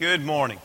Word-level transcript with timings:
Good 0.00 0.24
morning. 0.24 0.58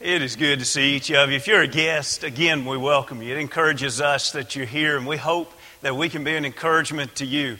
It 0.00 0.22
is 0.22 0.36
good 0.36 0.60
to 0.60 0.64
see 0.64 0.96
each 0.96 1.10
of 1.10 1.28
you. 1.28 1.36
If 1.36 1.46
you're 1.46 1.60
a 1.60 1.68
guest, 1.68 2.24
again, 2.24 2.64
we 2.64 2.78
welcome 2.78 3.20
you. 3.20 3.30
It 3.30 3.38
encourages 3.38 4.00
us 4.00 4.32
that 4.32 4.56
you're 4.56 4.64
here, 4.64 4.96
and 4.96 5.06
we 5.06 5.18
hope 5.18 5.52
that 5.82 5.94
we 5.94 6.08
can 6.08 6.24
be 6.24 6.34
an 6.34 6.46
encouragement 6.46 7.16
to 7.16 7.26
you. 7.26 7.58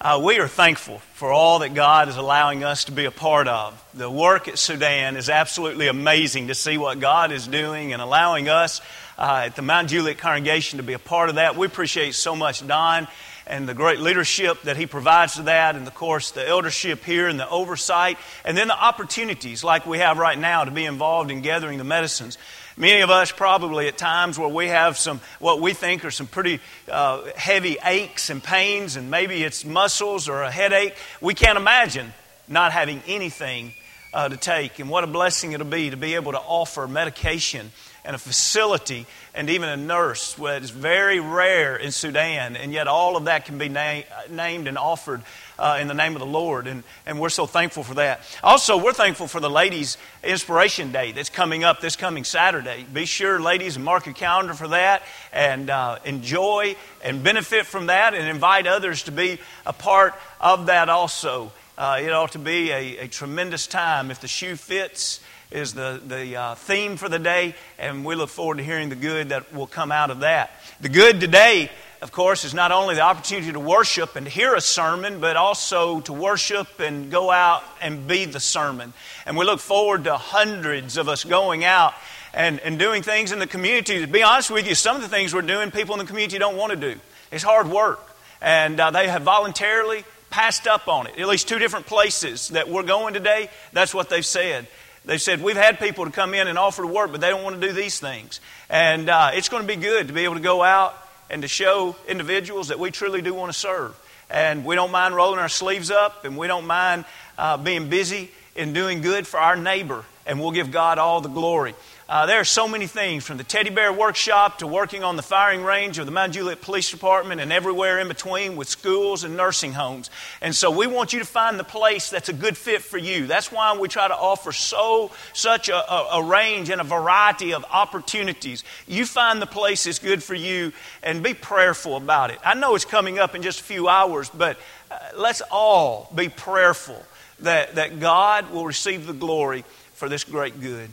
Uh, 0.00 0.20
we 0.20 0.40
are 0.40 0.48
thankful 0.48 0.98
for 1.14 1.30
all 1.30 1.60
that 1.60 1.74
God 1.74 2.08
is 2.08 2.16
allowing 2.16 2.64
us 2.64 2.86
to 2.86 2.92
be 2.92 3.04
a 3.04 3.12
part 3.12 3.46
of. 3.46 3.80
The 3.94 4.10
work 4.10 4.48
at 4.48 4.58
Sudan 4.58 5.16
is 5.16 5.28
absolutely 5.28 5.86
amazing 5.86 6.48
to 6.48 6.56
see 6.56 6.76
what 6.76 6.98
God 6.98 7.30
is 7.30 7.46
doing 7.46 7.92
and 7.92 8.02
allowing 8.02 8.48
us 8.48 8.80
uh, 9.16 9.42
at 9.46 9.54
the 9.54 9.62
Mount 9.62 9.90
Juliet 9.90 10.18
congregation 10.18 10.78
to 10.78 10.82
be 10.82 10.94
a 10.94 10.98
part 10.98 11.28
of 11.28 11.36
that. 11.36 11.54
We 11.54 11.68
appreciate 11.68 12.16
so 12.16 12.34
much 12.34 12.66
Don 12.66 13.06
and 13.50 13.68
the 13.68 13.74
great 13.74 13.98
leadership 13.98 14.62
that 14.62 14.76
he 14.76 14.86
provides 14.86 15.34
to 15.34 15.42
that, 15.42 15.74
and 15.74 15.86
of 15.86 15.94
course, 15.94 16.30
the 16.30 16.48
eldership 16.48 17.02
here 17.02 17.26
and 17.26 17.38
the 17.38 17.48
oversight, 17.48 18.16
and 18.44 18.56
then 18.56 18.68
the 18.68 18.80
opportunities 18.80 19.64
like 19.64 19.84
we 19.86 19.98
have 19.98 20.18
right 20.18 20.38
now 20.38 20.64
to 20.64 20.70
be 20.70 20.84
involved 20.84 21.32
in 21.32 21.42
gathering 21.42 21.76
the 21.76 21.84
medicines. 21.84 22.38
Many 22.76 23.00
of 23.00 23.10
us 23.10 23.32
probably 23.32 23.88
at 23.88 23.98
times 23.98 24.38
where 24.38 24.48
we 24.48 24.68
have 24.68 24.96
some, 24.96 25.20
what 25.40 25.60
we 25.60 25.72
think 25.72 26.04
are 26.04 26.12
some 26.12 26.28
pretty 26.28 26.60
uh, 26.88 27.24
heavy 27.36 27.76
aches 27.84 28.30
and 28.30 28.42
pains, 28.42 28.94
and 28.94 29.10
maybe 29.10 29.42
it's 29.42 29.64
muscles 29.64 30.28
or 30.28 30.42
a 30.42 30.50
headache, 30.50 30.94
we 31.20 31.34
can't 31.34 31.58
imagine 31.58 32.14
not 32.46 32.70
having 32.70 33.02
anything 33.08 33.74
uh, 34.14 34.28
to 34.28 34.36
take. 34.36 34.78
And 34.78 34.88
what 34.88 35.02
a 35.02 35.08
blessing 35.08 35.52
it'll 35.52 35.66
be 35.66 35.90
to 35.90 35.96
be 35.96 36.14
able 36.14 36.32
to 36.32 36.38
offer 36.38 36.86
medication 36.86 37.72
and 38.04 38.14
a 38.14 38.18
facility 38.18 39.06
and 39.34 39.50
even 39.50 39.68
a 39.68 39.76
nurse. 39.76 40.38
Well, 40.38 40.56
it's 40.56 40.70
very 40.70 41.20
rare 41.20 41.76
in 41.76 41.92
Sudan, 41.92 42.56
and 42.56 42.72
yet 42.72 42.88
all 42.88 43.16
of 43.16 43.24
that 43.24 43.44
can 43.44 43.58
be 43.58 43.68
na- 43.68 44.02
named 44.28 44.68
and 44.68 44.78
offered 44.78 45.22
uh, 45.58 45.78
in 45.80 45.88
the 45.88 45.94
name 45.94 46.14
of 46.14 46.20
the 46.20 46.26
Lord, 46.26 46.66
and, 46.66 46.82
and 47.04 47.20
we're 47.20 47.28
so 47.28 47.46
thankful 47.46 47.84
for 47.84 47.94
that. 47.94 48.20
Also, 48.42 48.82
we're 48.82 48.94
thankful 48.94 49.28
for 49.28 49.40
the 49.40 49.50
Ladies' 49.50 49.98
Inspiration 50.24 50.90
Day 50.90 51.12
that's 51.12 51.28
coming 51.28 51.64
up 51.64 51.80
this 51.80 51.96
coming 51.96 52.24
Saturday. 52.24 52.86
Be 52.92 53.04
sure, 53.04 53.38
ladies, 53.38 53.78
mark 53.78 54.06
your 54.06 54.14
calendar 54.14 54.54
for 54.54 54.68
that, 54.68 55.02
and 55.32 55.68
uh, 55.68 55.98
enjoy 56.04 56.76
and 57.04 57.22
benefit 57.22 57.66
from 57.66 57.86
that, 57.86 58.14
and 58.14 58.26
invite 58.26 58.66
others 58.66 59.02
to 59.04 59.12
be 59.12 59.38
a 59.66 59.72
part 59.72 60.14
of 60.40 60.66
that 60.66 60.88
also. 60.88 61.52
Uh, 61.76 61.98
it 62.02 62.10
ought 62.10 62.32
to 62.32 62.38
be 62.38 62.70
a, 62.70 62.98
a 62.98 63.08
tremendous 63.08 63.66
time 63.66 64.10
if 64.10 64.20
the 64.20 64.28
shoe 64.28 64.56
fits 64.56 65.20
is 65.50 65.74
the, 65.74 66.00
the 66.06 66.36
uh, 66.36 66.54
theme 66.54 66.96
for 66.96 67.08
the 67.08 67.18
day, 67.18 67.54
and 67.78 68.04
we 68.04 68.14
look 68.14 68.30
forward 68.30 68.58
to 68.58 68.64
hearing 68.64 68.88
the 68.88 68.96
good 68.96 69.30
that 69.30 69.52
will 69.52 69.66
come 69.66 69.90
out 69.90 70.10
of 70.10 70.20
that. 70.20 70.52
The 70.80 70.88
good 70.88 71.20
today, 71.20 71.70
of 72.02 72.12
course, 72.12 72.44
is 72.44 72.54
not 72.54 72.72
only 72.72 72.94
the 72.94 73.00
opportunity 73.02 73.52
to 73.52 73.60
worship 73.60 74.16
and 74.16 74.26
hear 74.26 74.54
a 74.54 74.60
sermon, 74.60 75.20
but 75.20 75.36
also 75.36 76.00
to 76.02 76.12
worship 76.12 76.78
and 76.78 77.10
go 77.10 77.30
out 77.30 77.62
and 77.80 78.06
be 78.06 78.24
the 78.26 78.40
sermon. 78.40 78.92
And 79.26 79.36
we 79.36 79.44
look 79.44 79.60
forward 79.60 80.04
to 80.04 80.16
hundreds 80.16 80.96
of 80.96 81.08
us 81.08 81.24
going 81.24 81.64
out 81.64 81.94
and, 82.32 82.60
and 82.60 82.78
doing 82.78 83.02
things 83.02 83.32
in 83.32 83.38
the 83.38 83.46
community. 83.46 84.00
To 84.00 84.06
be 84.06 84.22
honest 84.22 84.50
with 84.50 84.68
you, 84.68 84.74
some 84.74 84.96
of 84.96 85.02
the 85.02 85.08
things 85.08 85.34
we're 85.34 85.42
doing, 85.42 85.70
people 85.70 85.94
in 85.94 85.98
the 85.98 86.06
community 86.06 86.38
don't 86.38 86.56
want 86.56 86.70
to 86.70 86.76
do. 86.76 87.00
It's 87.32 87.44
hard 87.44 87.68
work. 87.68 88.00
And 88.40 88.78
uh, 88.78 88.90
they 88.92 89.08
have 89.08 89.22
voluntarily 89.22 90.04
passed 90.30 90.66
up 90.66 90.88
on 90.88 91.08
it. 91.08 91.18
At 91.18 91.28
least 91.28 91.48
two 91.48 91.58
different 91.58 91.86
places 91.86 92.48
that 92.50 92.68
we're 92.68 92.84
going 92.84 93.14
today, 93.14 93.50
that's 93.72 93.92
what 93.92 94.08
they've 94.08 94.24
said. 94.24 94.68
They 95.04 95.18
said, 95.18 95.42
We've 95.42 95.56
had 95.56 95.78
people 95.78 96.04
to 96.04 96.10
come 96.10 96.34
in 96.34 96.48
and 96.48 96.58
offer 96.58 96.82
to 96.82 96.88
work, 96.88 97.12
but 97.12 97.20
they 97.20 97.30
don't 97.30 97.42
want 97.42 97.60
to 97.60 97.66
do 97.66 97.72
these 97.72 97.98
things. 97.98 98.40
And 98.68 99.08
uh, 99.08 99.30
it's 99.34 99.48
going 99.48 99.62
to 99.62 99.66
be 99.66 99.80
good 99.80 100.08
to 100.08 100.12
be 100.14 100.24
able 100.24 100.34
to 100.34 100.40
go 100.40 100.62
out 100.62 100.94
and 101.30 101.42
to 101.42 101.48
show 101.48 101.96
individuals 102.08 102.68
that 102.68 102.78
we 102.78 102.90
truly 102.90 103.22
do 103.22 103.32
want 103.32 103.52
to 103.52 103.58
serve. 103.58 103.96
And 104.28 104.64
we 104.64 104.74
don't 104.74 104.92
mind 104.92 105.14
rolling 105.14 105.40
our 105.40 105.48
sleeves 105.48 105.90
up, 105.90 106.24
and 106.24 106.36
we 106.36 106.46
don't 106.46 106.66
mind 106.66 107.04
uh, 107.38 107.56
being 107.56 107.88
busy 107.88 108.30
in 108.54 108.72
doing 108.72 109.00
good 109.00 109.26
for 109.26 109.40
our 109.40 109.56
neighbor. 109.56 110.04
And 110.26 110.38
we'll 110.38 110.52
give 110.52 110.70
God 110.70 110.98
all 110.98 111.20
the 111.20 111.28
glory. 111.28 111.74
Uh, 112.10 112.26
there 112.26 112.40
are 112.40 112.44
so 112.44 112.66
many 112.66 112.88
things 112.88 113.24
from 113.24 113.36
the 113.36 113.44
teddy 113.44 113.70
bear 113.70 113.92
workshop 113.92 114.58
to 114.58 114.66
working 114.66 115.04
on 115.04 115.14
the 115.14 115.22
firing 115.22 115.62
range 115.62 115.96
of 115.96 116.06
the 116.06 116.10
Mount 116.10 116.32
Juliet 116.32 116.60
Police 116.60 116.90
Department 116.90 117.40
and 117.40 117.52
everywhere 117.52 118.00
in 118.00 118.08
between 118.08 118.56
with 118.56 118.68
schools 118.68 119.22
and 119.22 119.36
nursing 119.36 119.74
homes. 119.74 120.10
And 120.40 120.52
so 120.52 120.72
we 120.72 120.88
want 120.88 121.12
you 121.12 121.20
to 121.20 121.24
find 121.24 121.56
the 121.56 121.62
place 121.62 122.10
that's 122.10 122.28
a 122.28 122.32
good 122.32 122.56
fit 122.56 122.82
for 122.82 122.98
you. 122.98 123.28
That's 123.28 123.52
why 123.52 123.78
we 123.78 123.86
try 123.86 124.08
to 124.08 124.16
offer 124.16 124.50
so 124.50 125.12
such 125.32 125.68
a, 125.68 125.76
a, 125.76 126.08
a 126.14 126.24
range 126.24 126.68
and 126.68 126.80
a 126.80 126.84
variety 126.84 127.54
of 127.54 127.64
opportunities. 127.70 128.64
You 128.88 129.06
find 129.06 129.40
the 129.40 129.46
place 129.46 129.84
that's 129.84 130.00
good 130.00 130.20
for 130.20 130.34
you 130.34 130.72
and 131.04 131.22
be 131.22 131.32
prayerful 131.32 131.94
about 131.94 132.32
it. 132.32 132.40
I 132.44 132.54
know 132.54 132.74
it's 132.74 132.84
coming 132.84 133.20
up 133.20 133.36
in 133.36 133.42
just 133.42 133.60
a 133.60 133.64
few 133.64 133.86
hours, 133.86 134.28
but 134.30 134.58
uh, 134.90 134.98
let's 135.16 135.42
all 135.52 136.10
be 136.12 136.28
prayerful 136.28 137.00
that, 137.38 137.76
that 137.76 138.00
God 138.00 138.50
will 138.50 138.66
receive 138.66 139.06
the 139.06 139.12
glory 139.12 139.64
for 139.92 140.08
this 140.08 140.24
great 140.24 140.60
good. 140.60 140.90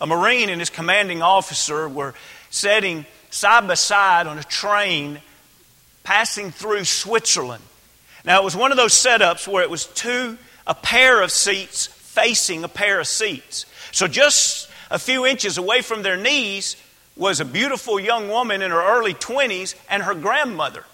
A 0.00 0.06
Marine 0.06 0.48
and 0.48 0.60
his 0.60 0.70
commanding 0.70 1.22
officer 1.22 1.88
were 1.88 2.14
sitting 2.48 3.04
side 3.30 3.68
by 3.68 3.74
side 3.74 4.26
on 4.26 4.38
a 4.38 4.42
train 4.42 5.20
passing 6.02 6.50
through 6.50 6.84
Switzerland. 6.84 7.62
Now, 8.24 8.40
it 8.40 8.44
was 8.44 8.56
one 8.56 8.70
of 8.70 8.76
those 8.76 8.92
setups 8.92 9.46
where 9.46 9.62
it 9.62 9.70
was 9.70 9.86
two, 9.86 10.38
a 10.66 10.74
pair 10.74 11.22
of 11.22 11.30
seats 11.30 11.86
facing 11.86 12.64
a 12.64 12.68
pair 12.68 13.00
of 13.00 13.06
seats. 13.06 13.66
So, 13.92 14.06
just 14.06 14.68
a 14.90 14.98
few 14.98 15.26
inches 15.26 15.58
away 15.58 15.82
from 15.82 16.02
their 16.02 16.16
knees 16.16 16.76
was 17.16 17.40
a 17.40 17.44
beautiful 17.44 18.00
young 18.00 18.28
woman 18.28 18.62
in 18.62 18.70
her 18.70 18.82
early 18.82 19.14
20s 19.14 19.74
and 19.88 20.02
her 20.02 20.14
grandmother. 20.14 20.84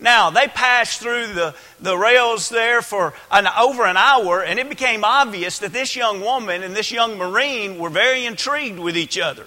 Now, 0.00 0.30
they 0.30 0.46
passed 0.46 1.00
through 1.00 1.32
the, 1.32 1.54
the 1.80 1.96
rails 1.98 2.48
there 2.48 2.82
for 2.82 3.14
an, 3.32 3.48
over 3.58 3.84
an 3.84 3.96
hour, 3.96 4.42
and 4.42 4.58
it 4.58 4.68
became 4.68 5.02
obvious 5.02 5.58
that 5.58 5.72
this 5.72 5.96
young 5.96 6.20
woman 6.20 6.62
and 6.62 6.74
this 6.74 6.92
young 6.92 7.18
Marine 7.18 7.78
were 7.78 7.90
very 7.90 8.24
intrigued 8.24 8.78
with 8.78 8.96
each 8.96 9.18
other. 9.18 9.46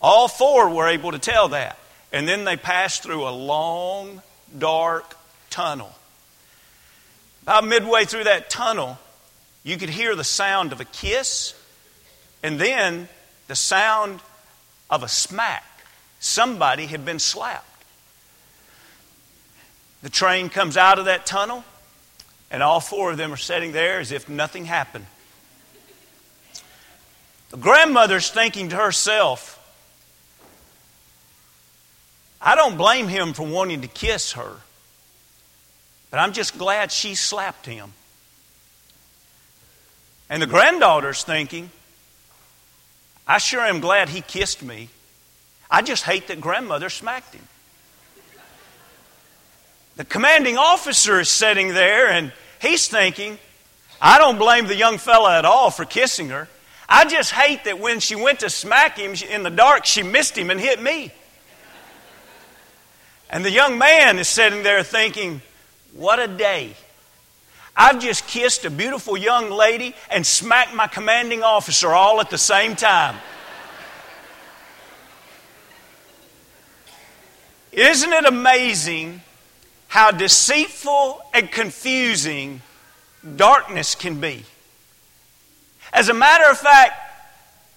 All 0.00 0.26
four 0.26 0.70
were 0.70 0.88
able 0.88 1.12
to 1.12 1.18
tell 1.18 1.48
that. 1.48 1.78
And 2.12 2.26
then 2.26 2.44
they 2.44 2.56
passed 2.56 3.02
through 3.02 3.28
a 3.28 3.30
long, 3.30 4.22
dark 4.58 5.16
tunnel. 5.50 5.92
About 7.42 7.66
midway 7.66 8.04
through 8.06 8.24
that 8.24 8.48
tunnel, 8.48 8.98
you 9.62 9.76
could 9.76 9.90
hear 9.90 10.16
the 10.16 10.24
sound 10.24 10.72
of 10.72 10.80
a 10.80 10.84
kiss 10.86 11.54
and 12.42 12.58
then 12.58 13.08
the 13.48 13.54
sound 13.54 14.20
of 14.88 15.02
a 15.02 15.08
smack. 15.08 15.64
Somebody 16.20 16.86
had 16.86 17.04
been 17.04 17.18
slapped. 17.18 17.66
The 20.02 20.10
train 20.10 20.48
comes 20.48 20.76
out 20.76 20.98
of 20.98 21.04
that 21.04 21.26
tunnel, 21.26 21.64
and 22.50 22.62
all 22.62 22.80
four 22.80 23.10
of 23.10 23.16
them 23.16 23.32
are 23.32 23.38
sitting 23.38 23.72
there 23.72 24.00
as 24.00 24.12
if 24.12 24.28
nothing 24.28 24.64
happened. 24.64 25.06
The 27.50 27.56
grandmother's 27.56 28.30
thinking 28.30 28.68
to 28.70 28.76
herself, 28.76 29.56
I 32.40 32.54
don't 32.54 32.78
blame 32.78 33.08
him 33.08 33.32
for 33.34 33.46
wanting 33.46 33.82
to 33.82 33.88
kiss 33.88 34.32
her, 34.32 34.56
but 36.10 36.18
I'm 36.18 36.32
just 36.32 36.56
glad 36.56 36.90
she 36.90 37.14
slapped 37.14 37.66
him. 37.66 37.92
And 40.30 40.40
the 40.40 40.46
granddaughter's 40.46 41.24
thinking, 41.24 41.70
I 43.26 43.38
sure 43.38 43.60
am 43.60 43.80
glad 43.80 44.08
he 44.08 44.20
kissed 44.20 44.62
me. 44.62 44.88
I 45.70 45.82
just 45.82 46.04
hate 46.04 46.28
that 46.28 46.40
grandmother 46.40 46.88
smacked 46.88 47.34
him. 47.34 47.46
The 49.96 50.04
commanding 50.04 50.56
officer 50.56 51.20
is 51.20 51.28
sitting 51.28 51.74
there 51.74 52.08
and 52.08 52.32
he's 52.60 52.88
thinking, 52.88 53.38
I 54.00 54.18
don't 54.18 54.38
blame 54.38 54.66
the 54.66 54.76
young 54.76 54.98
fella 54.98 55.38
at 55.38 55.44
all 55.44 55.70
for 55.70 55.84
kissing 55.84 56.30
her. 56.30 56.48
I 56.88 57.04
just 57.04 57.32
hate 57.32 57.64
that 57.64 57.78
when 57.78 58.00
she 58.00 58.16
went 58.16 58.40
to 58.40 58.50
smack 58.50 58.98
him 58.98 59.14
in 59.28 59.42
the 59.42 59.50
dark, 59.50 59.84
she 59.84 60.02
missed 60.02 60.36
him 60.36 60.50
and 60.50 60.58
hit 60.58 60.82
me. 60.82 61.12
And 63.28 63.44
the 63.44 63.50
young 63.50 63.78
man 63.78 64.18
is 64.18 64.26
sitting 64.26 64.64
there 64.64 64.82
thinking, 64.82 65.40
What 65.92 66.18
a 66.18 66.26
day. 66.26 66.74
I've 67.76 68.00
just 68.00 68.26
kissed 68.26 68.64
a 68.64 68.70
beautiful 68.70 69.16
young 69.16 69.50
lady 69.50 69.94
and 70.10 70.26
smacked 70.26 70.74
my 70.74 70.88
commanding 70.88 71.42
officer 71.42 71.88
all 71.88 72.20
at 72.20 72.28
the 72.28 72.38
same 72.38 72.74
time. 72.74 73.16
Isn't 77.72 78.12
it 78.12 78.24
amazing 78.24 79.22
how 79.90 80.12
deceitful 80.12 81.20
and 81.34 81.50
confusing 81.50 82.62
darkness 83.34 83.96
can 83.96 84.20
be. 84.20 84.44
As 85.92 86.08
a 86.08 86.14
matter 86.14 86.48
of 86.48 86.56
fact, 86.56 86.92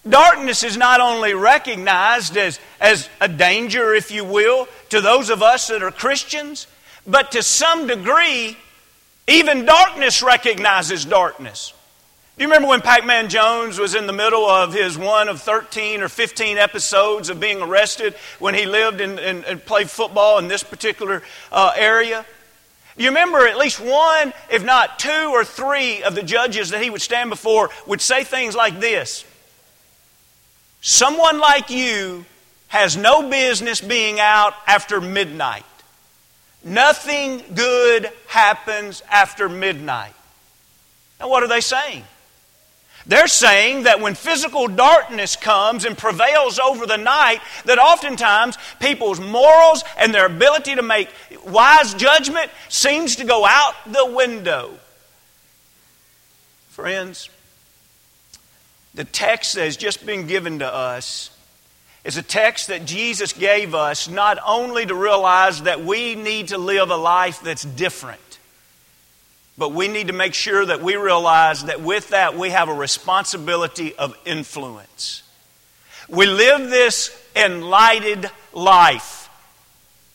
darkness 0.08 0.62
is 0.62 0.78
not 0.78 1.02
only 1.02 1.34
recognized 1.34 2.38
as, 2.38 2.60
as 2.80 3.10
a 3.20 3.28
danger, 3.28 3.96
if 3.96 4.12
you 4.12 4.24
will, 4.24 4.68
to 4.90 5.02
those 5.02 5.32
of 5.32 5.42
us 5.42 5.70
that 5.70 5.82
are 5.82 5.90
Christians, 5.90 6.68
but 7.08 7.32
to 7.32 7.42
some 7.42 7.88
degree, 7.88 8.58
even 9.28 9.66
darkness 9.66 10.22
recognizes 10.22 11.06
darkness. 11.06 11.74
Do 12.36 12.44
you 12.44 12.48
remember 12.48 12.68
when 12.68 12.82
Pac 12.82 13.06
Man 13.06 13.30
Jones 13.30 13.78
was 13.78 13.94
in 13.94 14.08
the 14.08 14.14
middle 14.14 14.46
of 14.46 14.74
his 14.74 14.98
one 14.98 15.30
of 15.30 15.40
13 15.40 16.02
or 16.02 16.10
15 16.10 16.58
episodes 16.58 17.30
of 17.30 17.40
being 17.40 17.62
arrested 17.62 18.16
when 18.40 18.56
he 18.56 18.66
lived 18.66 19.02
and, 19.02 19.20
and, 19.20 19.46
and 19.46 19.64
played 19.64 19.88
football 19.88 20.40
in 20.40 20.48
this 20.48 20.64
particular 20.64 21.22
uh, 21.52 21.74
area? 21.76 22.26
You 22.98 23.10
remember 23.10 23.48
at 23.48 23.58
least 23.58 23.80
one, 23.80 24.34
if 24.52 24.64
not 24.64 24.98
two 24.98 25.30
or 25.32 25.46
three 25.46 26.02
of 26.02 26.16
the 26.16 26.24
judges 26.24 26.72
that 26.72 26.82
he 26.82 26.90
would 26.90 27.04
stand 27.04 27.30
before 27.30 27.70
would 27.86 28.02
say 28.02 28.24
things 28.24 28.56
like 28.56 28.80
this 28.80 29.26
Someone 30.82 31.40
like 31.40 31.70
you 31.70 32.26
has 32.68 32.98
no 32.98 33.30
business 33.30 33.80
being 33.80 34.20
out 34.20 34.54
after 34.66 35.00
midnight. 35.00 35.64
Nothing 36.64 37.44
good 37.54 38.10
happens 38.28 39.04
after 39.10 39.48
midnight. 39.48 40.14
Now, 41.20 41.30
what 41.30 41.44
are 41.44 41.48
they 41.48 41.62
saying? 41.62 42.04
They're 43.06 43.28
saying 43.28 43.84
that 43.84 44.00
when 44.00 44.16
physical 44.16 44.68
darkness 44.68 45.36
comes 45.36 45.84
and 45.84 45.98
prevails 45.98 46.58
over 46.58 46.86
the 46.86 46.98
night, 46.98 47.42
that 47.66 47.78
oftentimes 47.78 48.58
people's 48.80 49.20
morals 49.20 49.84
and 49.98 50.14
their 50.14 50.26
ability 50.26 50.76
to 50.76 50.82
make 50.82 51.10
wise 51.46 51.94
judgment 51.94 52.50
seems 52.70 53.18
to 53.18 53.26
go 53.26 53.46
out 53.46 53.74
the 53.86 54.06
window. 54.06 54.72
Friends, 56.70 57.30
the 58.94 59.04
text 59.04 59.56
that 59.56 59.66
has 59.66 59.78
just 59.78 60.06
been 60.06 60.28
given 60.28 60.60
to 60.60 60.68
us 60.68 61.30
is 62.04 62.18
a 62.18 62.24
text 62.24 62.68
that 62.68 62.86
Jesus 62.86 63.34
gave 63.34 63.76
us 63.76 64.08
not 64.08 64.38
only 64.46 64.86
to 64.86 64.96
realize 64.96 65.64
that 65.64 65.84
we 65.84 66.16
need 66.16 66.50
to 66.50 66.58
live 66.58 66.90
a 66.90 66.96
life 66.96 67.42
that's 67.42 67.64
different, 67.64 68.20
but 69.58 69.72
we 69.72 69.88
need 69.88 70.08
to 70.08 70.14
make 70.14 70.34
sure 70.34 70.66
that 70.66 70.82
we 70.82 70.96
realize 70.96 71.66
that 71.66 71.82
with 71.82 72.10
that 72.10 72.38
we 72.38 72.50
have 72.50 72.70
a 72.70 72.74
responsibility 72.74 73.96
of 73.96 74.18
influence. 74.26 75.24
We 76.10 76.26
live 76.26 76.70
this 76.70 77.16
enlightened 77.36 78.30
life. 78.52 79.30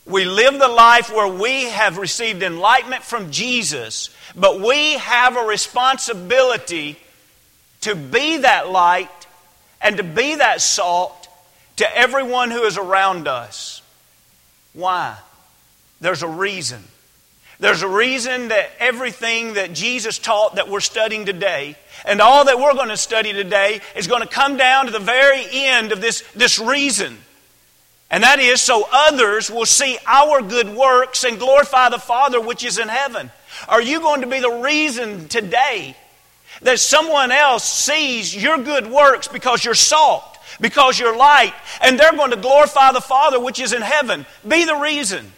We 0.07 0.25
live 0.25 0.59
the 0.59 0.69
life 0.69 1.11
where 1.11 1.29
we 1.29 1.65
have 1.65 1.99
received 1.99 2.43
enlightenment 2.43 3.03
from 3.03 3.31
Jesus, 3.31 4.11
but 4.35 4.61
we 4.61 4.95
have 4.95 5.37
a 5.37 5.43
responsibility 5.43 6.99
to 7.83 7.95
be 7.95 8.39
that 8.39 8.69
light 8.69 9.27
and 9.81 9.97
to 9.99 10.03
be 10.03 10.37
that 10.37 10.61
salt 10.61 11.29
to 11.77 11.97
everyone 11.97 12.51
who 12.51 12.65
is 12.65 12.77
around 12.77 13.29
us. 13.29 13.83
Why? 14.73 15.17
There's 16.01 16.23
a 16.23 16.29
reason. 16.29 16.83
There's 17.61 17.83
a 17.83 17.89
reason 17.89 18.49
that 18.49 18.71
everything 18.79 19.55
that 19.55 19.73
Jesus 19.73 20.19
taught 20.19 20.57
that 20.57 20.69
we're 20.69 20.81
studying 20.81 21.27
today, 21.27 21.77
and 22.05 22.21
all 22.21 22.45
that 22.45 22.59
we're 22.59 22.75
going 22.75 22.91
to 22.91 22.97
study 22.97 23.33
today, 23.33 23.81
is 23.97 24.07
going 24.07 24.23
to 24.23 24.29
come 24.29 24.57
down 24.57 24.87
to 24.87 24.93
the 24.93 25.01
very 25.01 25.45
end 25.51 25.91
of 25.91 26.01
this, 26.01 26.23
this 26.37 26.61
reason. 26.61 27.19
And 28.11 28.23
that 28.23 28.39
is 28.39 28.61
so 28.61 28.89
others 28.91 29.51
will 29.51 29.67
see 29.67 29.99
our 30.07 30.41
good 30.41 30.75
works 30.75 31.25
and 31.25 31.39
glorify 31.39 31.89
the 31.89 31.99
Father 31.99 32.41
which 32.41 32.65
is 32.65 32.79
in 32.79 32.89
heaven. 32.89 33.31
Are 33.69 33.83
you 33.83 34.01
going 34.01 34.21
to 34.21 34.29
be 34.29 34.41
the 34.41 34.61
reason 34.63 35.29
today 35.29 35.97
that 36.63 36.79
someone 36.79 37.33
else 37.33 37.65
sees 37.65 38.35
your 38.35 38.59
good 38.59 38.87
works 38.87 39.27
because 39.27 39.65
you're 39.65 39.75
salt, 39.75 40.39
because 40.61 40.99
you're 40.99 41.17
light, 41.17 41.55
and 41.83 41.99
they're 41.99 42.13
going 42.13 42.31
to 42.31 42.37
glorify 42.37 42.93
the 42.93 43.01
Father 43.01 43.41
which 43.41 43.59
is 43.59 43.73
in 43.73 43.83
heaven? 43.83 44.27
Be 44.47 44.65
the 44.65 44.77
reason. 44.77 45.33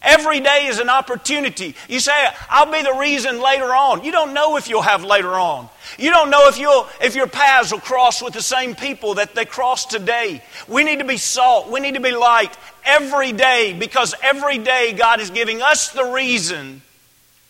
Every 0.00 0.40
day 0.40 0.66
is 0.66 0.78
an 0.78 0.88
opportunity. 0.88 1.74
You 1.88 1.98
say, 1.98 2.28
I'll 2.48 2.70
be 2.70 2.82
the 2.82 2.94
reason 2.94 3.40
later 3.40 3.74
on. 3.74 4.04
You 4.04 4.12
don't 4.12 4.32
know 4.32 4.56
if 4.56 4.68
you'll 4.68 4.82
have 4.82 5.02
later 5.02 5.32
on. 5.34 5.68
You 5.98 6.10
don't 6.10 6.30
know 6.30 6.48
if, 6.48 6.58
you'll, 6.58 6.86
if 7.00 7.16
your 7.16 7.26
paths 7.26 7.72
will 7.72 7.80
cross 7.80 8.22
with 8.22 8.34
the 8.34 8.42
same 8.42 8.76
people 8.76 9.14
that 9.14 9.34
they 9.34 9.44
cross 9.44 9.86
today. 9.86 10.42
We 10.68 10.84
need 10.84 11.00
to 11.00 11.04
be 11.04 11.16
salt. 11.16 11.70
We 11.70 11.80
need 11.80 11.94
to 11.94 12.00
be 12.00 12.12
light 12.12 12.56
every 12.84 13.32
day 13.32 13.74
because 13.76 14.14
every 14.22 14.58
day 14.58 14.92
God 14.92 15.20
is 15.20 15.30
giving 15.30 15.62
us 15.62 15.90
the 15.90 16.04
reason 16.04 16.82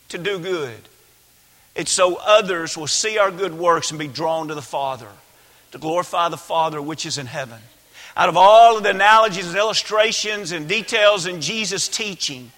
to 0.09 0.19
do 0.19 0.39
good. 0.39 0.81
It's 1.75 1.93
so 1.93 2.17
others 2.17 2.77
will 2.77 2.87
see 2.87 3.19
our 3.19 3.31
good 3.31 3.53
works 3.53 3.91
and 3.91 3.99
be 3.99 4.09
drawn 4.09 4.49
to 4.49 4.55
the 4.55 4.63
Father, 4.63 5.09
to 5.73 5.79
glorify 5.79 6.31
the 6.31 6.39
Father 6.39 6.81
which 6.81 7.05
is 7.05 7.19
in 7.19 7.27
heaven 7.27 7.61
out 8.19 8.29
of 8.29 8.37
all 8.37 8.77
of 8.77 8.83
the 8.83 8.91
analogies 8.91 9.47
and 9.47 9.57
illustrations 9.57 10.51
and 10.51 10.69
details 10.69 11.27
in 11.27 11.41
Jesus' 11.41 11.87
teaching, 11.87 12.51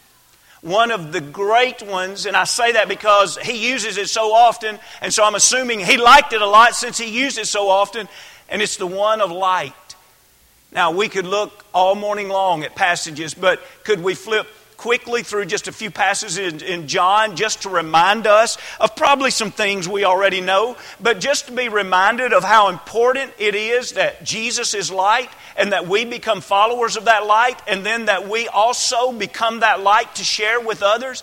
one 0.63 0.91
of 0.91 1.13
the 1.13 1.21
great 1.21 1.83
ones, 1.83 2.25
and 2.25 2.35
I 2.35 2.45
say 2.45 2.73
that 2.73 2.89
because 2.89 3.37
he 3.37 3.71
uses 3.71 3.99
it 3.99 4.09
so 4.09 4.33
often, 4.33 4.79
and 5.03 5.13
so 5.13 5.23
I'm 5.23 5.35
assuming 5.35 5.81
he 5.81 5.99
liked 5.99 6.33
it 6.33 6.41
a 6.41 6.47
lot 6.47 6.75
since 6.75 6.97
he 6.97 7.11
used 7.11 7.39
it 7.39 7.47
so 7.47 7.69
often, 7.69 8.09
and 8.49 8.63
it's 8.63 8.79
the 8.79 8.87
one 8.87 9.21
of 9.21 9.31
light. 9.31 9.75
Now, 10.73 10.93
we 10.93 11.09
could 11.09 11.27
look 11.27 11.65
all 11.75 11.95
morning 11.95 12.29
long 12.29 12.65
at 12.65 12.75
passages, 12.75 13.35
but 13.35 13.61
could 13.85 14.03
we 14.03 14.15
flip 14.15 14.47
quickly 14.81 15.23
through 15.23 15.45
just 15.45 15.69
a 15.69 15.73
few 15.73 15.91
passages 15.91 16.39
in, 16.39 16.63
in, 16.63 16.89
John 16.89 17.37
just 17.37 17.63
to 17.63 17.69
remind 17.69 18.27
us 18.27 18.57
of 18.81 18.97
probably 18.97 19.31
some 19.31 19.51
things 19.51 19.87
we 19.87 20.07
already 20.07 20.41
know, 20.41 20.75
but 21.03 21.21
just 21.21 21.49
to 21.49 21.53
be 21.53 21.69
reminded 21.69 22.33
of 22.33 22.45
how 22.45 22.71
important 22.71 23.31
it 23.39 23.55
is 23.55 23.93
that 23.93 24.25
Jesus 24.25 24.73
is 24.73 24.91
light 24.91 25.29
and 25.59 25.73
that 25.73 25.87
we 25.87 26.07
become 26.07 26.41
followers 26.41 26.97
of 26.97 27.05
that 27.05 27.27
light 27.27 27.61
and 27.69 27.85
then 27.85 28.07
that 28.07 28.27
we 28.27 28.49
also 28.49 29.13
become 29.13 29.61
that 29.61 29.83
light 29.83 30.15
to 30.15 30.25
share 30.25 30.59
with 30.59 30.83
others. 30.83 31.23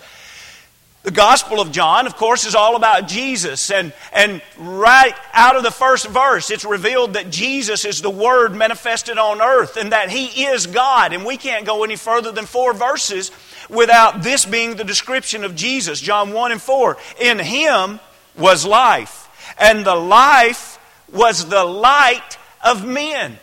The 1.01 1.11
Gospel 1.11 1.59
of 1.59 1.71
John, 1.71 2.05
of 2.05 2.15
course, 2.15 2.45
is 2.45 2.53
all 2.53 2.75
about 2.75 3.07
Jesus. 3.07 3.71
And, 3.71 3.93
and 4.11 4.41
right 4.57 5.15
out 5.33 5.55
of 5.55 5.63
the 5.63 5.71
first 5.71 6.05
verse, 6.07 6.51
it's 6.51 6.65
revealed 6.65 7.13
that 7.13 7.29
Jesus 7.29 7.85
is 7.85 8.01
the 8.01 8.09
Word 8.11 8.53
manifested 8.53 9.17
on 9.17 9.41
earth 9.41 9.77
and 9.77 9.93
that 9.93 10.09
He 10.09 10.43
is 10.43 10.67
God. 10.67 11.13
And 11.13 11.25
we 11.25 11.37
can't 11.37 11.65
go 11.65 11.83
any 11.83 11.95
further 11.95 12.31
than 12.31 12.45
four 12.45 12.73
verses 12.73 13.31
without 13.69 14.23
this 14.23 14.45
being 14.45 14.75
the 14.75 14.83
description 14.83 15.43
of 15.43 15.55
Jesus. 15.55 15.99
John 15.99 16.33
1 16.33 16.51
and 16.51 16.61
4. 16.61 16.97
In 17.21 17.39
Him 17.39 17.99
was 18.37 18.65
life, 18.65 19.29
and 19.59 19.85
the 19.85 19.95
life 19.95 20.79
was 21.11 21.47
the 21.47 21.63
light 21.63 22.37
of 22.63 22.85
men. 22.85 23.37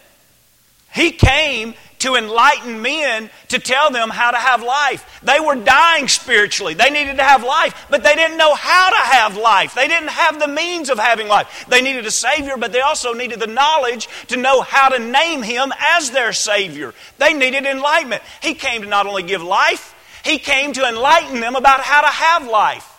He 0.92 1.10
came 1.10 1.74
to 2.04 2.16
enlighten 2.16 2.82
men 2.82 3.30
to 3.48 3.58
tell 3.58 3.90
them 3.90 4.10
how 4.10 4.30
to 4.30 4.36
have 4.36 4.62
life. 4.62 5.20
They 5.22 5.40
were 5.40 5.56
dying 5.56 6.06
spiritually. 6.06 6.74
They 6.74 6.90
needed 6.90 7.16
to 7.16 7.22
have 7.22 7.42
life, 7.42 7.86
but 7.88 8.02
they 8.02 8.14
didn't 8.14 8.36
know 8.36 8.54
how 8.54 8.90
to 8.90 8.96
have 8.96 9.38
life. 9.38 9.74
They 9.74 9.88
didn't 9.88 10.10
have 10.10 10.38
the 10.38 10.46
means 10.46 10.90
of 10.90 10.98
having 10.98 11.28
life. 11.28 11.64
They 11.68 11.80
needed 11.80 12.04
a 12.04 12.10
Savior, 12.10 12.58
but 12.58 12.72
they 12.72 12.80
also 12.80 13.14
needed 13.14 13.40
the 13.40 13.46
knowledge 13.46 14.08
to 14.28 14.36
know 14.36 14.60
how 14.60 14.90
to 14.90 14.98
name 14.98 15.42
Him 15.42 15.72
as 15.78 16.10
their 16.10 16.34
Savior. 16.34 16.92
They 17.16 17.32
needed 17.32 17.64
enlightenment. 17.64 18.22
He 18.42 18.54
came 18.54 18.82
to 18.82 18.88
not 18.88 19.06
only 19.06 19.22
give 19.22 19.42
life, 19.42 19.93
He 20.24 20.38
came 20.38 20.72
to 20.72 20.88
enlighten 20.88 21.40
them 21.40 21.54
about 21.54 21.80
how 21.80 22.00
to 22.00 22.08
have 22.08 22.48
life. 22.48 22.90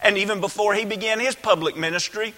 And 0.00 0.18
even 0.18 0.40
before 0.40 0.74
He 0.74 0.84
began 0.84 1.20
His 1.20 1.34
public 1.34 1.76
ministry, 1.76 2.34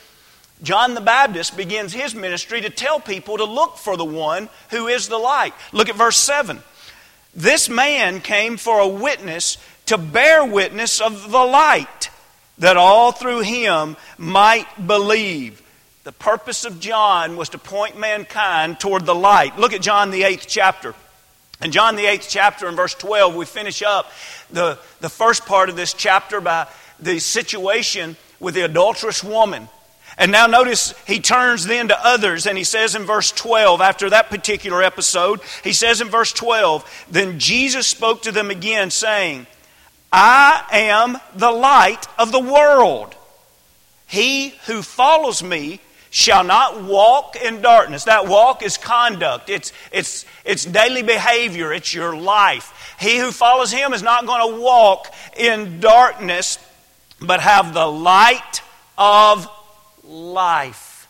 John 0.62 0.94
the 0.94 1.00
Baptist 1.00 1.56
begins 1.56 1.92
his 1.92 2.14
ministry 2.14 2.61
to 2.61 2.70
tell 2.70 3.00
people 3.00 3.37
to 3.37 3.44
look 3.44 3.78
for 3.78 3.97
the 3.97 4.04
one 4.04 4.49
who 4.70 4.87
is 4.87 5.08
the 5.08 5.18
light. 5.18 5.54
Look 5.73 5.88
at 5.88 5.97
verse 5.97 6.16
7. 6.16 6.62
This 7.35 7.68
man 7.68 8.20
came 8.20 8.56
for 8.56 8.78
a 8.78 8.87
witness 8.87 9.58
to 9.87 9.99
bear 9.99 10.44
witness 10.44 11.00
of 11.00 11.30
the 11.32 11.44
light, 11.44 12.11
that 12.58 12.76
all 12.76 13.11
through 13.11 13.40
him 13.40 13.97
might 14.18 14.87
believe. 14.87 15.61
The 16.04 16.12
purpose 16.12 16.64
of 16.64 16.78
John 16.78 17.37
was 17.37 17.49
to 17.50 17.58
point 17.58 17.99
mankind 17.99 18.78
toward 18.78 19.04
the 19.04 19.14
light. 19.14 19.58
Look 19.58 19.73
at 19.73 19.82
John 19.82 20.11
the 20.11 20.23
eighth 20.23 20.47
chapter. 20.49 20.94
In 21.62 21.71
John 21.73 21.97
the 21.97 22.07
eighth 22.07 22.26
chapter, 22.28 22.69
in 22.69 22.76
verse 22.76 22.95
12, 22.95 23.35
we 23.35 23.45
finish 23.45 23.83
up 23.83 24.11
the, 24.50 24.78
the 25.00 25.09
first 25.09 25.47
part 25.47 25.69
of 25.69 25.76
this 25.76 25.95
chapter 25.95 26.40
by 26.40 26.66
the 26.99 27.19
situation 27.19 28.16
with 28.40 28.54
the 28.54 28.62
adulterous 28.62 29.23
woman 29.23 29.69
and 30.19 30.31
now 30.31 30.47
notice 30.47 30.95
he 31.07 31.21
turns 31.21 31.64
then 31.66 31.88
to 31.88 32.07
others 32.07 32.47
and 32.47 32.59
he 32.59 32.64
says 32.64 32.95
in 32.95 33.04
verse 33.04 33.33
12, 33.33 33.81
after 33.81 34.11
that 34.11 34.28
particular 34.28 34.83
episode, 34.83 35.40
he 35.64 35.73
says 35.73 36.00
in 36.00 36.09
verse 36.09 36.33
12, 36.33 37.07
Then 37.11 37.38
Jesus 37.38 37.87
spoke 37.87 38.23
to 38.23 38.33
them 38.33 38.50
again, 38.50 38.90
saying, 38.90 39.47
I 40.12 40.64
am 40.71 41.19
the 41.35 41.50
light 41.50 42.07
of 42.19 42.33
the 42.33 42.40
world. 42.40 43.14
He 44.07 44.50
who 44.66 44.83
follows 44.83 45.42
me 45.42 45.81
shall 46.12 46.45
not 46.45 46.83
walk 46.83 47.37
in 47.37 47.62
darkness. 47.62 48.04
That 48.04 48.28
walk 48.28 48.62
is 48.62 48.76
conduct, 48.76 49.49
it's, 49.49 49.73
it's, 49.90 50.26
it's 50.45 50.64
daily 50.64 51.02
behavior, 51.02 51.73
it's 51.73 51.92
your 51.92 52.14
life. 52.14 52.95
He 53.00 53.19
who 53.19 53.33
follows 53.33 53.73
him 53.73 53.95
is 53.95 54.02
not 54.02 54.26
going 54.26 54.54
to 54.54 54.61
walk 54.61 55.12
in 55.37 55.81
darkness, 55.81 56.59
but 57.21 57.40
have 57.40 57.73
the 57.73 57.87
light 57.87 58.61
of 58.99 59.49
life. 60.04 61.09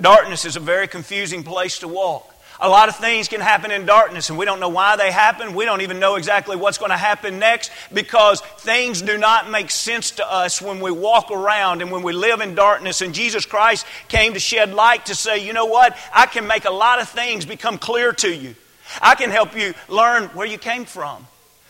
Darkness 0.00 0.46
is 0.46 0.56
a 0.56 0.60
very 0.60 0.88
confusing 0.88 1.44
place 1.44 1.78
to 1.80 1.88
walk. 1.88 2.29
A 2.62 2.68
lot 2.68 2.90
of 2.90 2.96
things 2.96 3.26
can 3.26 3.40
happen 3.40 3.70
in 3.70 3.86
darkness, 3.86 4.28
and 4.28 4.38
we 4.38 4.44
don't 4.44 4.60
know 4.60 4.68
why 4.68 4.96
they 4.96 5.10
happen. 5.10 5.54
We 5.54 5.64
don't 5.64 5.80
even 5.80 5.98
know 5.98 6.16
exactly 6.16 6.56
what's 6.56 6.76
going 6.76 6.90
to 6.90 6.96
happen 6.96 7.38
next 7.38 7.70
because 7.90 8.42
things 8.58 9.00
do 9.00 9.16
not 9.16 9.50
make 9.50 9.70
sense 9.70 10.10
to 10.12 10.30
us 10.30 10.60
when 10.60 10.78
we 10.80 10.90
walk 10.90 11.30
around 11.30 11.80
and 11.80 11.90
when 11.90 12.02
we 12.02 12.12
live 12.12 12.42
in 12.42 12.54
darkness. 12.54 13.00
And 13.00 13.14
Jesus 13.14 13.46
Christ 13.46 13.86
came 14.08 14.34
to 14.34 14.38
shed 14.38 14.74
light 14.74 15.06
to 15.06 15.14
say, 15.14 15.44
you 15.44 15.54
know 15.54 15.64
what? 15.64 15.96
I 16.14 16.26
can 16.26 16.46
make 16.46 16.66
a 16.66 16.70
lot 16.70 17.00
of 17.00 17.08
things 17.08 17.46
become 17.46 17.78
clear 17.78 18.12
to 18.12 18.30
you. 18.30 18.54
I 19.00 19.14
can 19.14 19.30
help 19.30 19.56
you 19.56 19.72
learn 19.88 20.24
where 20.28 20.46
you 20.46 20.58
came 20.58 20.84
from. 20.84 21.26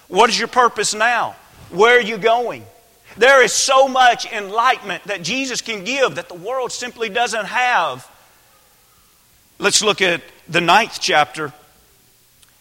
What 0.08 0.28
is 0.28 0.36
your 0.36 0.48
purpose 0.48 0.92
now? 0.92 1.36
Where 1.70 1.98
are 1.98 2.02
you 2.02 2.18
going? 2.18 2.64
There 3.16 3.44
is 3.44 3.52
so 3.52 3.86
much 3.86 4.26
enlightenment 4.32 5.04
that 5.04 5.22
Jesus 5.22 5.60
can 5.60 5.84
give 5.84 6.16
that 6.16 6.28
the 6.28 6.34
world 6.34 6.72
simply 6.72 7.08
doesn't 7.08 7.46
have. 7.46 8.10
Let's 9.58 9.82
look 9.82 10.00
at 10.00 10.22
the 10.50 10.60
ninth 10.60 10.98
chapter. 11.00 11.52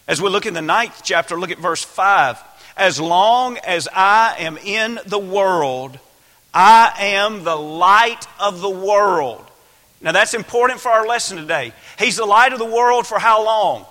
As 0.06 0.22
we 0.22 0.30
look 0.30 0.46
in 0.46 0.54
the 0.54 0.62
ninth 0.62 1.02
chapter, 1.04 1.38
look 1.38 1.50
at 1.50 1.58
verse 1.58 1.84
5. 1.84 2.38
As 2.76 3.00
long 3.00 3.58
as 3.58 3.88
I 3.92 4.36
am 4.38 4.56
in 4.58 4.98
the 5.06 5.18
world, 5.18 5.98
I 6.54 6.92
am 6.98 7.44
the 7.44 7.56
light 7.56 8.26
of 8.38 8.60
the 8.60 8.70
world. 8.70 9.44
Now 10.00 10.12
that's 10.12 10.34
important 10.34 10.80
for 10.80 10.88
our 10.88 11.06
lesson 11.06 11.36
today. 11.36 11.72
He's 11.98 12.16
the 12.16 12.24
light 12.24 12.52
of 12.52 12.58
the 12.58 12.64
world 12.64 13.06
for 13.06 13.18
how 13.18 13.44
long? 13.44 13.86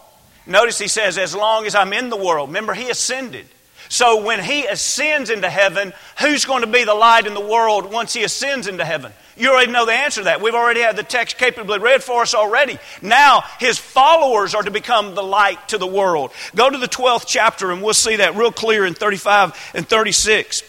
Notice 0.47 0.79
he 0.79 0.87
says, 0.87 1.17
as 1.17 1.35
long 1.35 1.67
as 1.67 1.75
I'm 1.75 1.93
in 1.93 2.09
the 2.09 2.17
world. 2.17 2.49
Remember, 2.49 2.73
he 2.73 2.89
ascended. 2.89 3.45
So 3.89 4.23
when 4.23 4.43
he 4.43 4.65
ascends 4.65 5.29
into 5.29 5.49
heaven, 5.49 5.93
who's 6.19 6.45
going 6.45 6.61
to 6.61 6.67
be 6.67 6.83
the 6.83 6.95
light 6.95 7.27
in 7.27 7.33
the 7.33 7.39
world 7.39 7.91
once 7.91 8.13
he 8.13 8.23
ascends 8.23 8.67
into 8.67 8.85
heaven? 8.85 9.11
You 9.39 9.51
already 9.51 9.71
know 9.71 9.85
the 9.85 9.93
answer 9.93 10.19
to 10.19 10.25
that. 10.25 10.41
We've 10.41 10.53
already 10.53 10.81
had 10.81 10.97
the 10.97 11.03
text 11.03 11.37
capably 11.37 11.79
read 11.79 12.03
for 12.03 12.23
us 12.23 12.35
already. 12.35 12.77
Now, 13.01 13.43
his 13.57 13.79
followers 13.79 14.53
are 14.53 14.63
to 14.63 14.69
become 14.69 15.15
the 15.15 15.23
light 15.23 15.69
to 15.69 15.77
the 15.77 15.87
world. 15.87 16.31
Go 16.55 16.69
to 16.69 16.77
the 16.77 16.89
12th 16.89 17.23
chapter 17.25 17.71
and 17.71 17.81
we'll 17.81 17.93
see 17.93 18.17
that 18.17 18.35
real 18.35 18.51
clear 18.51 18.85
in 18.85 18.93
35 18.93 19.71
and 19.73 19.87
36. 19.87 20.61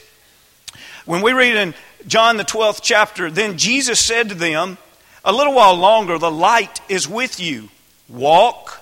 When 1.04 1.20
we 1.20 1.32
read 1.32 1.56
in 1.56 1.74
John 2.06 2.36
the 2.36 2.44
12th 2.44 2.78
chapter, 2.80 3.28
then 3.28 3.58
Jesus 3.58 3.98
said 3.98 4.28
to 4.28 4.36
them, 4.36 4.78
A 5.24 5.32
little 5.32 5.54
while 5.54 5.74
longer, 5.74 6.16
the 6.18 6.30
light 6.30 6.80
is 6.88 7.08
with 7.08 7.40
you. 7.40 7.70
Walk. 8.08 8.80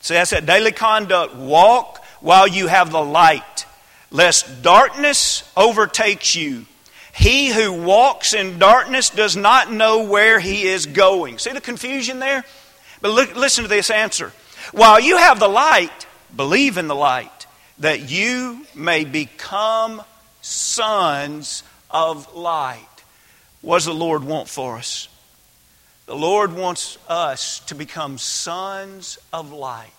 See, 0.00 0.14
that's 0.14 0.30
that 0.30 0.44
daily 0.44 0.72
conduct. 0.72 1.34
Walk 1.34 2.04
while 2.20 2.46
you 2.46 2.66
have 2.66 2.92
the 2.92 3.02
light, 3.02 3.64
lest 4.10 4.62
darkness 4.62 5.50
overtakes 5.56 6.36
you. 6.36 6.66
He 7.12 7.48
who 7.48 7.72
walks 7.72 8.34
in 8.34 8.58
darkness 8.58 9.10
does 9.10 9.36
not 9.36 9.72
know 9.72 10.04
where 10.04 10.38
he 10.38 10.64
is 10.64 10.86
going. 10.86 11.38
See 11.38 11.52
the 11.52 11.60
confusion 11.60 12.18
there? 12.18 12.44
But 13.00 13.12
look, 13.12 13.34
listen 13.36 13.64
to 13.64 13.68
this 13.68 13.90
answer. 13.90 14.32
While 14.72 15.00
you 15.00 15.16
have 15.16 15.40
the 15.40 15.48
light, 15.48 16.06
believe 16.34 16.78
in 16.78 16.88
the 16.88 16.94
light, 16.94 17.46
that 17.78 18.10
you 18.10 18.66
may 18.74 19.04
become 19.04 20.02
sons 20.42 21.62
of 21.90 22.34
light. 22.34 22.86
What 23.62 23.76
does 23.76 23.86
the 23.86 23.94
Lord 23.94 24.24
want 24.24 24.48
for 24.48 24.76
us? 24.76 25.08
The 26.06 26.16
Lord 26.16 26.54
wants 26.54 26.98
us 27.08 27.60
to 27.66 27.74
become 27.74 28.18
sons 28.18 29.18
of 29.32 29.52
light. 29.52 29.90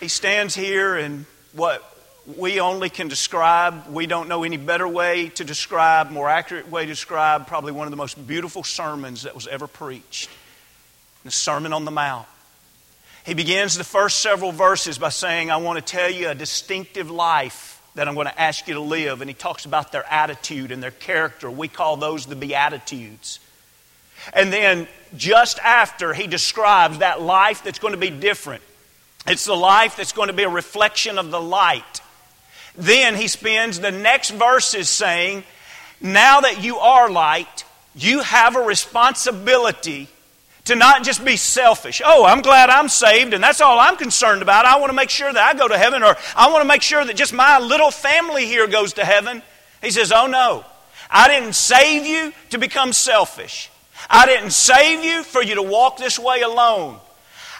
He 0.00 0.08
stands 0.08 0.54
here 0.54 0.96
and 0.96 1.26
what 1.52 1.89
we 2.36 2.60
only 2.60 2.90
can 2.90 3.08
describe, 3.08 3.88
we 3.88 4.06
don't 4.06 4.28
know 4.28 4.44
any 4.44 4.56
better 4.56 4.86
way 4.86 5.30
to 5.30 5.44
describe, 5.44 6.10
more 6.10 6.28
accurate 6.28 6.70
way 6.70 6.82
to 6.82 6.92
describe, 6.92 7.46
probably 7.46 7.72
one 7.72 7.86
of 7.86 7.90
the 7.90 7.96
most 7.96 8.26
beautiful 8.26 8.62
sermons 8.62 9.22
that 9.22 9.34
was 9.34 9.46
ever 9.46 9.66
preached 9.66 10.28
the 11.24 11.30
Sermon 11.30 11.72
on 11.72 11.84
the 11.84 11.90
Mount. 11.90 12.26
He 13.26 13.34
begins 13.34 13.76
the 13.76 13.84
first 13.84 14.20
several 14.20 14.52
verses 14.52 14.98
by 14.98 15.10
saying, 15.10 15.50
I 15.50 15.58
want 15.58 15.78
to 15.78 15.84
tell 15.84 16.10
you 16.10 16.30
a 16.30 16.34
distinctive 16.34 17.10
life 17.10 17.82
that 17.94 18.08
I'm 18.08 18.14
going 18.14 18.26
to 18.26 18.40
ask 18.40 18.66
you 18.68 18.74
to 18.74 18.80
live. 18.80 19.20
And 19.20 19.28
he 19.28 19.34
talks 19.34 19.66
about 19.66 19.92
their 19.92 20.10
attitude 20.10 20.72
and 20.72 20.82
their 20.82 20.90
character. 20.90 21.50
We 21.50 21.68
call 21.68 21.96
those 21.96 22.24
the 22.24 22.36
Beatitudes. 22.36 23.40
And 24.32 24.52
then 24.52 24.88
just 25.16 25.58
after, 25.58 26.14
he 26.14 26.26
describes 26.26 26.98
that 26.98 27.20
life 27.20 27.62
that's 27.62 27.78
going 27.78 27.92
to 27.92 28.00
be 28.00 28.10
different. 28.10 28.62
It's 29.26 29.44
the 29.44 29.56
life 29.56 29.96
that's 29.96 30.12
going 30.12 30.28
to 30.28 30.34
be 30.34 30.44
a 30.44 30.48
reflection 30.48 31.18
of 31.18 31.30
the 31.30 31.40
light. 31.40 32.00
Then 32.76 33.14
he 33.14 33.28
spends 33.28 33.80
the 33.80 33.90
next 33.90 34.30
verses 34.30 34.88
saying, 34.88 35.44
Now 36.00 36.40
that 36.40 36.62
you 36.62 36.78
are 36.78 37.10
light, 37.10 37.64
you 37.94 38.20
have 38.20 38.56
a 38.56 38.60
responsibility 38.60 40.08
to 40.64 40.76
not 40.76 41.02
just 41.02 41.24
be 41.24 41.36
selfish. 41.36 42.00
Oh, 42.04 42.24
I'm 42.24 42.42
glad 42.42 42.70
I'm 42.70 42.88
saved 42.88 43.34
and 43.34 43.42
that's 43.42 43.60
all 43.60 43.78
I'm 43.78 43.96
concerned 43.96 44.42
about. 44.42 44.66
I 44.66 44.78
want 44.78 44.90
to 44.90 44.96
make 44.96 45.10
sure 45.10 45.32
that 45.32 45.42
I 45.42 45.58
go 45.58 45.66
to 45.66 45.76
heaven 45.76 46.02
or 46.02 46.16
I 46.36 46.50
want 46.50 46.62
to 46.62 46.68
make 46.68 46.82
sure 46.82 47.04
that 47.04 47.16
just 47.16 47.32
my 47.32 47.58
little 47.58 47.90
family 47.90 48.46
here 48.46 48.66
goes 48.66 48.92
to 48.94 49.04
heaven. 49.04 49.42
He 49.82 49.90
says, 49.90 50.12
Oh 50.12 50.26
no, 50.26 50.64
I 51.10 51.28
didn't 51.28 51.54
save 51.54 52.06
you 52.06 52.32
to 52.50 52.58
become 52.58 52.92
selfish. 52.92 53.70
I 54.08 54.26
didn't 54.26 54.52
save 54.52 55.04
you 55.04 55.24
for 55.24 55.42
you 55.42 55.56
to 55.56 55.62
walk 55.62 55.98
this 55.98 56.18
way 56.18 56.42
alone. 56.42 56.98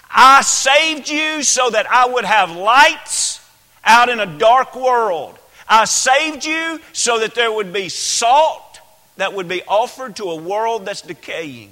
I 0.09 0.41
saved 0.41 1.09
you 1.09 1.43
so 1.43 1.69
that 1.69 1.89
I 1.91 2.07
would 2.07 2.25
have 2.25 2.51
lights 2.51 3.40
out 3.83 4.09
in 4.09 4.19
a 4.19 4.25
dark 4.25 4.75
world. 4.75 5.37
I 5.67 5.85
saved 5.85 6.45
you 6.45 6.79
so 6.93 7.19
that 7.19 7.35
there 7.35 7.51
would 7.51 7.71
be 7.71 7.89
salt 7.89 8.79
that 9.17 9.33
would 9.33 9.47
be 9.47 9.61
offered 9.63 10.15
to 10.17 10.25
a 10.25 10.35
world 10.35 10.85
that's 10.85 11.01
decaying. 11.01 11.69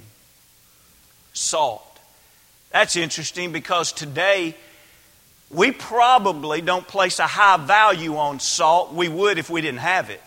Salt. 1.34 1.84
That's 2.72 2.96
interesting 2.96 3.52
because 3.52 3.92
today 3.92 4.56
we 5.50 5.72
probably 5.72 6.62
don't 6.62 6.88
place 6.88 7.20
a 7.20 7.28
high 7.28 7.58
value 7.58 8.18
on 8.18 8.40
salt. 8.40 8.94
We 8.94 9.10
would 9.10 9.40
if 9.40 9.50
we 9.50 9.62
didn't 9.62 9.80
have 9.80 10.10
it. 10.10 10.22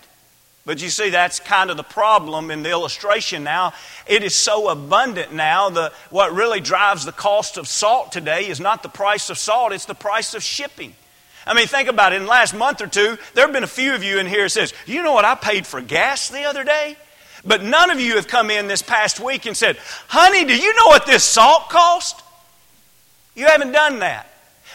But 0.65 0.81
you 0.81 0.91
see, 0.91 1.11
that's 1.11 1.41
kind 1.41 1.71
of 1.71 1.77
the 1.77 1.83
problem 1.83 2.51
in 2.51 2.63
the 2.63 2.71
illustration 2.71 3.43
now. 3.43 3.73
It 4.07 4.23
is 4.23 4.35
so 4.35 4.69
abundant 4.69 5.33
now. 5.33 5.71
The, 5.71 5.93
what 6.11 6.33
really 6.33 6.61
drives 6.61 7.05
the 7.05 7.13
cost 7.13 7.57
of 7.57 7.67
salt 7.67 8.13
today 8.13 8.49
is 8.49 8.61
not 8.61 8.83
the 8.83 8.89
price 8.89 9.29
of 9.29 9.39
salt, 9.39 9.73
it's 9.73 9.87
the 9.87 9.95
price 9.95 10.35
of 10.35 10.43
shipping. 10.43 10.95
I 11.47 11.55
mean, 11.55 11.67
think 11.67 11.89
about 11.89 12.13
it. 12.13 12.17
In 12.17 12.23
the 12.23 12.29
last 12.29 12.55
month 12.55 12.81
or 12.81 12.87
two, 12.87 13.19
there 13.35 13.45
have 13.45 13.53
been 13.53 13.65
a 13.65 13.69
few 13.69 13.95
of 13.95 14.05
you 14.05 14.19
in 14.19 14.27
here 14.27 14.49
says, 14.49 14.73
you 14.87 15.03
know 15.03 15.13
what 15.13 15.25
I 15.25 15.35
paid 15.35 15.67
for 15.67 15.81
gas 15.81 16.29
the 16.29 16.45
other 16.45 16.65
day? 16.65 16.97
But 17.45 17.63
none 17.63 17.91
of 17.91 17.99
you 17.99 18.17
have 18.17 18.29
come 18.29 18.51
in 18.51 18.69
this 18.69 18.83
past 18.83 19.19
week 19.19 19.47
and 19.47 19.57
said, 19.57 19.77
honey, 20.07 20.45
do 20.45 20.57
you 20.57 20.75
know 20.75 20.87
what 20.87 21.07
this 21.07 21.25
salt 21.25 21.69
cost? 21.71 22.23
You 23.35 23.47
haven't 23.47 23.73
done 23.73 24.01
that. 24.01 24.29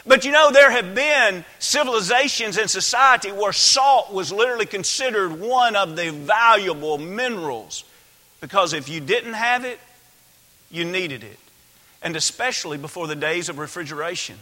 But 0.05 0.25
you 0.25 0.31
know, 0.31 0.51
there 0.51 0.71
have 0.71 0.95
been 0.95 1.43
civilizations 1.59 2.57
and 2.57 2.69
society 2.69 3.31
where 3.31 3.53
salt 3.53 4.13
was 4.13 4.31
literally 4.31 4.65
considered 4.65 5.39
one 5.39 5.75
of 5.75 5.95
the 5.95 6.11
valuable 6.11 6.97
minerals 6.97 7.83
because 8.39 8.73
if 8.73 8.89
you 8.89 8.99
didn't 8.99 9.33
have 9.33 9.65
it, 9.65 9.79
you 10.69 10.85
needed 10.85 11.23
it. 11.23 11.39
And 12.01 12.15
especially 12.15 12.77
before 12.77 13.07
the 13.07 13.15
days 13.15 13.49
of 13.49 13.57
refrigeration. 13.57 14.37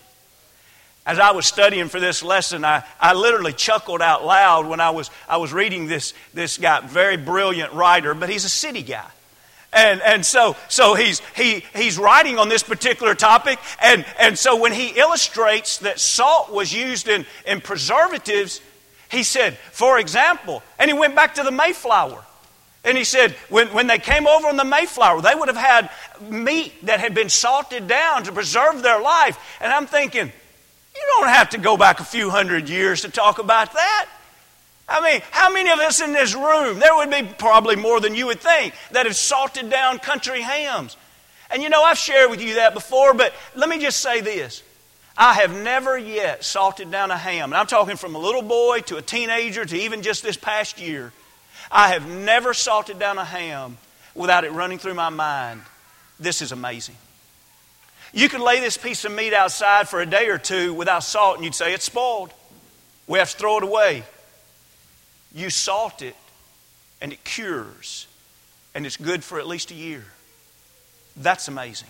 As 1.06 1.20
I 1.20 1.32
was 1.32 1.46
studying 1.46 1.88
for 1.88 2.00
this 2.00 2.24
lesson, 2.24 2.66
I, 2.66 2.84
I 3.00 3.14
literally 3.14 3.54
chuckled 3.54 4.02
out 4.02 4.26
loud 4.26 4.66
when 4.66 4.80
I 4.80 4.90
was, 4.90 5.12
I 5.30 5.38
was 5.38 5.54
reading 5.54 5.86
this, 5.86 6.14
this 6.34 6.58
guy, 6.58 6.82
very 6.82 7.16
brilliant 7.16 7.74
writer, 7.74 8.16
but 8.16 8.30
he's 8.30 8.44
a 8.44 8.50
city 8.50 8.82
guy. 8.82 9.08
And, 9.72 10.02
and 10.02 10.26
so, 10.26 10.56
so 10.70 10.96
he's, 10.96 11.22
he, 11.36 11.64
he's 11.76 12.00
writing 12.00 12.40
on 12.40 12.50
this 12.50 12.64
particular 12.64 13.14
topic. 13.14 13.60
And, 13.82 14.06
and 14.18 14.40
so 14.40 14.56
when 14.56 14.72
he 14.72 14.90
illustrates 14.98 15.80
that 15.80 16.00
salt 16.00 16.52
was 16.52 16.74
used 16.74 17.08
in, 17.08 17.26
in 17.46 17.62
preservatives, 17.62 18.62
he 19.12 19.22
said, 19.22 19.58
for 19.72 20.00
example, 20.00 20.64
and 20.80 20.90
he 20.90 20.98
went 20.98 21.14
back 21.14 21.36
to 21.36 21.44
the 21.44 21.52
Mayflower. 21.52 22.24
And 22.86 22.98
he 22.98 23.04
said, 23.04 23.34
when, 23.50 23.68
when 23.70 23.88
they 23.88 24.00
came 24.00 24.28
over 24.28 24.48
on 24.48 24.58
the 24.58 24.64
Mayflower, 24.64 25.22
they 25.22 25.36
would 25.36 25.50
have 25.50 25.58
had 25.58 25.90
meat 26.22 26.86
that 26.86 27.00
had 27.00 27.14
been 27.14 27.30
salted 27.30 27.88
down 27.88 28.24
to 28.24 28.32
preserve 28.32 28.82
their 28.82 29.02
life. 29.02 29.38
And 29.60 29.74
I'm 29.74 29.88
thinking, 29.88 30.32
you 30.96 31.04
don't 31.20 31.30
have 31.30 31.50
to 31.52 31.58
go 31.58 31.78
back 31.78 32.00
a 32.00 32.06
few 32.06 32.30
hundred 32.30 32.70
years 32.70 33.02
to 33.02 33.10
talk 33.10 33.40
about 33.40 33.74
that. 33.74 34.08
I 34.88 35.02
mean, 35.02 35.22
how 35.32 35.52
many 35.52 35.72
of 35.72 35.80
us 35.80 36.02
in 36.02 36.14
this 36.14 36.36
room, 36.36 36.80
there 36.80 36.96
would 36.96 37.10
be 37.10 37.24
probably 37.38 37.76
more 37.76 38.00
than 38.00 38.14
you 38.14 38.28
would 38.28 38.40
think, 38.40 38.74
that 38.92 39.06
have 39.06 39.16
salted 39.16 39.70
down 39.70 40.00
country 40.00 40.42
hams? 40.42 40.96
And 41.50 41.64
you 41.64 41.70
know, 41.70 41.84
I've 41.84 41.98
shared 41.98 42.30
with 42.30 42.42
you 42.42 42.56
that 42.56 42.74
before, 42.74 43.14
but 43.14 43.34
let 43.56 43.68
me 43.68 43.80
just 43.80 44.00
say 44.00 44.22
this. 44.22 44.64
I 45.18 45.36
have 45.36 45.56
never 45.56 45.98
yet 45.98 46.44
salted 46.44 46.92
down 46.92 47.10
a 47.10 47.18
ham. 47.18 47.52
And 47.52 47.56
I'm 47.56 47.68
talking 47.68 47.96
from 47.96 48.16
a 48.16 48.20
little 48.20 48.42
boy 48.42 48.82
to 48.82 48.98
a 48.98 49.02
teenager 49.02 49.64
to 49.66 49.78
even 49.78 50.02
just 50.02 50.24
this 50.24 50.38
past 50.38 50.80
year. 50.80 51.14
I 51.72 51.90
have 51.90 52.08
never 52.08 52.54
salted 52.54 53.00
down 53.00 53.18
a 53.18 53.26
ham 53.26 53.78
without 54.14 54.44
it 54.44 54.52
running 54.52 54.78
through 54.78 54.94
my 54.94 55.10
mind. 55.10 55.62
This 56.20 56.42
is 56.42 56.52
amazing. 56.52 56.96
You 58.16 58.30
could 58.30 58.40
lay 58.40 58.62
this 58.62 58.78
piece 58.78 59.04
of 59.04 59.12
meat 59.12 59.34
outside 59.34 59.90
for 59.90 60.00
a 60.00 60.06
day 60.06 60.30
or 60.30 60.38
two 60.38 60.74
without 60.74 61.04
salt, 61.04 61.36
and 61.36 61.44
you'd 61.44 61.54
say 61.54 61.74
it's 61.74 61.84
spoiled. 61.84 62.34
We 63.08 63.20
have 63.20 63.30
to 63.30 63.38
throw 63.38 63.58
it 63.58 63.64
away. 63.64 64.04
You 65.34 65.50
salt 65.50 66.02
it, 66.02 66.16
and 67.02 67.12
it 67.12 67.26
cures, 67.26 68.08
and 68.74 68.86
it's 68.86 68.96
good 68.96 69.22
for 69.22 69.38
at 69.38 69.46
least 69.46 69.70
a 69.72 69.74
year. 69.74 70.06
That's 71.18 71.50
amazing. 71.50 71.90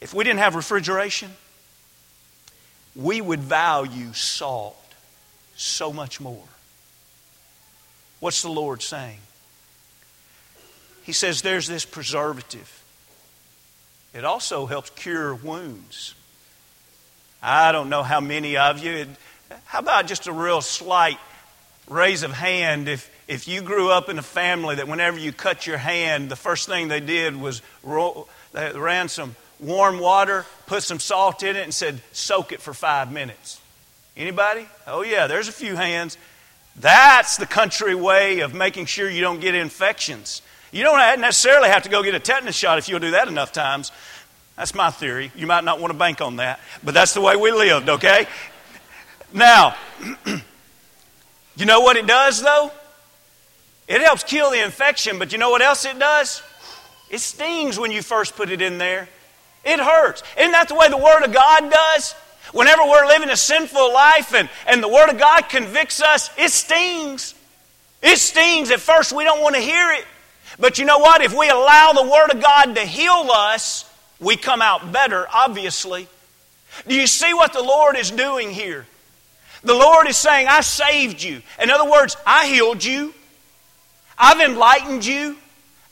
If 0.00 0.14
we 0.14 0.22
didn't 0.22 0.38
have 0.38 0.54
refrigeration, 0.54 1.32
we 2.94 3.20
would 3.20 3.40
value 3.40 4.12
salt 4.12 4.76
so 5.56 5.92
much 5.92 6.20
more. 6.20 6.44
What's 8.20 8.42
the 8.42 8.50
Lord 8.50 8.82
saying? 8.82 9.18
He 11.02 11.12
says 11.12 11.42
there's 11.42 11.66
this 11.66 11.84
preservative 11.84 12.79
it 14.14 14.24
also 14.24 14.66
helps 14.66 14.90
cure 14.90 15.34
wounds. 15.34 16.14
I 17.42 17.72
don't 17.72 17.88
know 17.88 18.02
how 18.02 18.20
many 18.20 18.56
of 18.56 18.78
you, 18.84 19.06
How 19.64 19.78
about 19.78 20.06
just 20.06 20.26
a 20.26 20.32
real 20.32 20.60
slight 20.60 21.18
raise 21.88 22.22
of 22.22 22.32
hand 22.32 22.88
if, 22.88 23.10
if 23.28 23.48
you 23.48 23.62
grew 23.62 23.90
up 23.90 24.08
in 24.08 24.18
a 24.18 24.22
family 24.22 24.76
that 24.76 24.88
whenever 24.88 25.18
you 25.18 25.32
cut 25.32 25.66
your 25.66 25.78
hand, 25.78 26.28
the 26.28 26.36
first 26.36 26.68
thing 26.68 26.88
they 26.88 27.00
did 27.00 27.34
was 27.36 27.62
roll, 27.82 28.28
they 28.52 28.72
ran 28.72 29.08
some 29.08 29.36
warm 29.58 29.98
water, 29.98 30.46
put 30.66 30.82
some 30.82 31.00
salt 31.00 31.42
in 31.42 31.56
it, 31.56 31.62
and 31.62 31.74
said, 31.74 32.00
soak 32.12 32.52
it 32.52 32.60
for 32.60 32.74
five 32.74 33.12
minutes. 33.12 33.60
Anybody? 34.16 34.66
Oh, 34.86 35.02
yeah, 35.02 35.26
there's 35.26 35.48
a 35.48 35.52
few 35.52 35.76
hands. 35.76 36.16
That's 36.76 37.36
the 37.36 37.46
country 37.46 37.94
way 37.94 38.40
of 38.40 38.54
making 38.54 38.86
sure 38.86 39.08
you 39.08 39.20
don't 39.20 39.40
get 39.40 39.54
infections. 39.54 40.42
You 40.72 40.84
don't 40.84 41.20
necessarily 41.20 41.68
have 41.68 41.82
to 41.82 41.88
go 41.88 42.02
get 42.02 42.14
a 42.14 42.20
tetanus 42.20 42.56
shot 42.56 42.78
if 42.78 42.88
you'll 42.88 43.00
do 43.00 43.12
that 43.12 43.28
enough 43.28 43.52
times. 43.52 43.90
That's 44.56 44.74
my 44.74 44.90
theory. 44.90 45.32
You 45.34 45.46
might 45.46 45.64
not 45.64 45.80
want 45.80 45.92
to 45.92 45.98
bank 45.98 46.20
on 46.20 46.36
that, 46.36 46.60
but 46.84 46.94
that's 46.94 47.14
the 47.14 47.20
way 47.20 47.34
we 47.34 47.50
lived, 47.50 47.88
okay? 47.88 48.26
Now, 49.32 49.74
you 51.56 51.66
know 51.66 51.80
what 51.80 51.96
it 51.96 52.06
does, 52.06 52.42
though? 52.42 52.70
It 53.88 54.02
helps 54.02 54.22
kill 54.22 54.50
the 54.50 54.62
infection, 54.62 55.18
but 55.18 55.32
you 55.32 55.38
know 55.38 55.50
what 55.50 55.62
else 55.62 55.84
it 55.84 55.98
does? 55.98 56.42
It 57.10 57.18
stings 57.18 57.78
when 57.78 57.90
you 57.90 58.02
first 58.02 58.36
put 58.36 58.50
it 58.50 58.62
in 58.62 58.78
there. 58.78 59.08
It 59.64 59.80
hurts. 59.80 60.22
Isn't 60.38 60.52
that 60.52 60.68
the 60.68 60.74
way 60.74 60.88
the 60.88 60.96
Word 60.96 61.24
of 61.24 61.32
God 61.32 61.70
does? 61.70 62.14
Whenever 62.52 62.82
we're 62.82 63.06
living 63.06 63.30
a 63.30 63.36
sinful 63.36 63.92
life 63.92 64.34
and, 64.34 64.48
and 64.66 64.82
the 64.82 64.88
Word 64.88 65.10
of 65.10 65.18
God 65.18 65.48
convicts 65.48 66.00
us, 66.00 66.30
it 66.38 66.50
stings. 66.50 67.34
It 68.02 68.18
stings. 68.18 68.70
At 68.70 68.80
first, 68.80 69.12
we 69.12 69.24
don't 69.24 69.42
want 69.42 69.56
to 69.56 69.60
hear 69.60 69.90
it. 69.92 70.04
But 70.60 70.78
you 70.78 70.84
know 70.84 70.98
what? 70.98 71.22
If 71.22 71.36
we 71.36 71.48
allow 71.48 71.92
the 71.92 72.02
Word 72.02 72.30
of 72.32 72.42
God 72.42 72.76
to 72.76 72.82
heal 72.82 73.30
us, 73.32 73.90
we 74.20 74.36
come 74.36 74.60
out 74.60 74.92
better, 74.92 75.26
obviously. 75.32 76.06
Do 76.86 76.94
you 76.94 77.06
see 77.06 77.32
what 77.34 77.52
the 77.52 77.62
Lord 77.62 77.96
is 77.96 78.10
doing 78.10 78.50
here? 78.50 78.86
The 79.64 79.74
Lord 79.74 80.06
is 80.06 80.16
saying, 80.16 80.46
I 80.48 80.60
saved 80.60 81.22
you. 81.22 81.42
In 81.60 81.70
other 81.70 81.90
words, 81.90 82.16
I 82.26 82.46
healed 82.46 82.84
you. 82.84 83.14
I've 84.18 84.40
enlightened 84.40 85.04
you. 85.04 85.36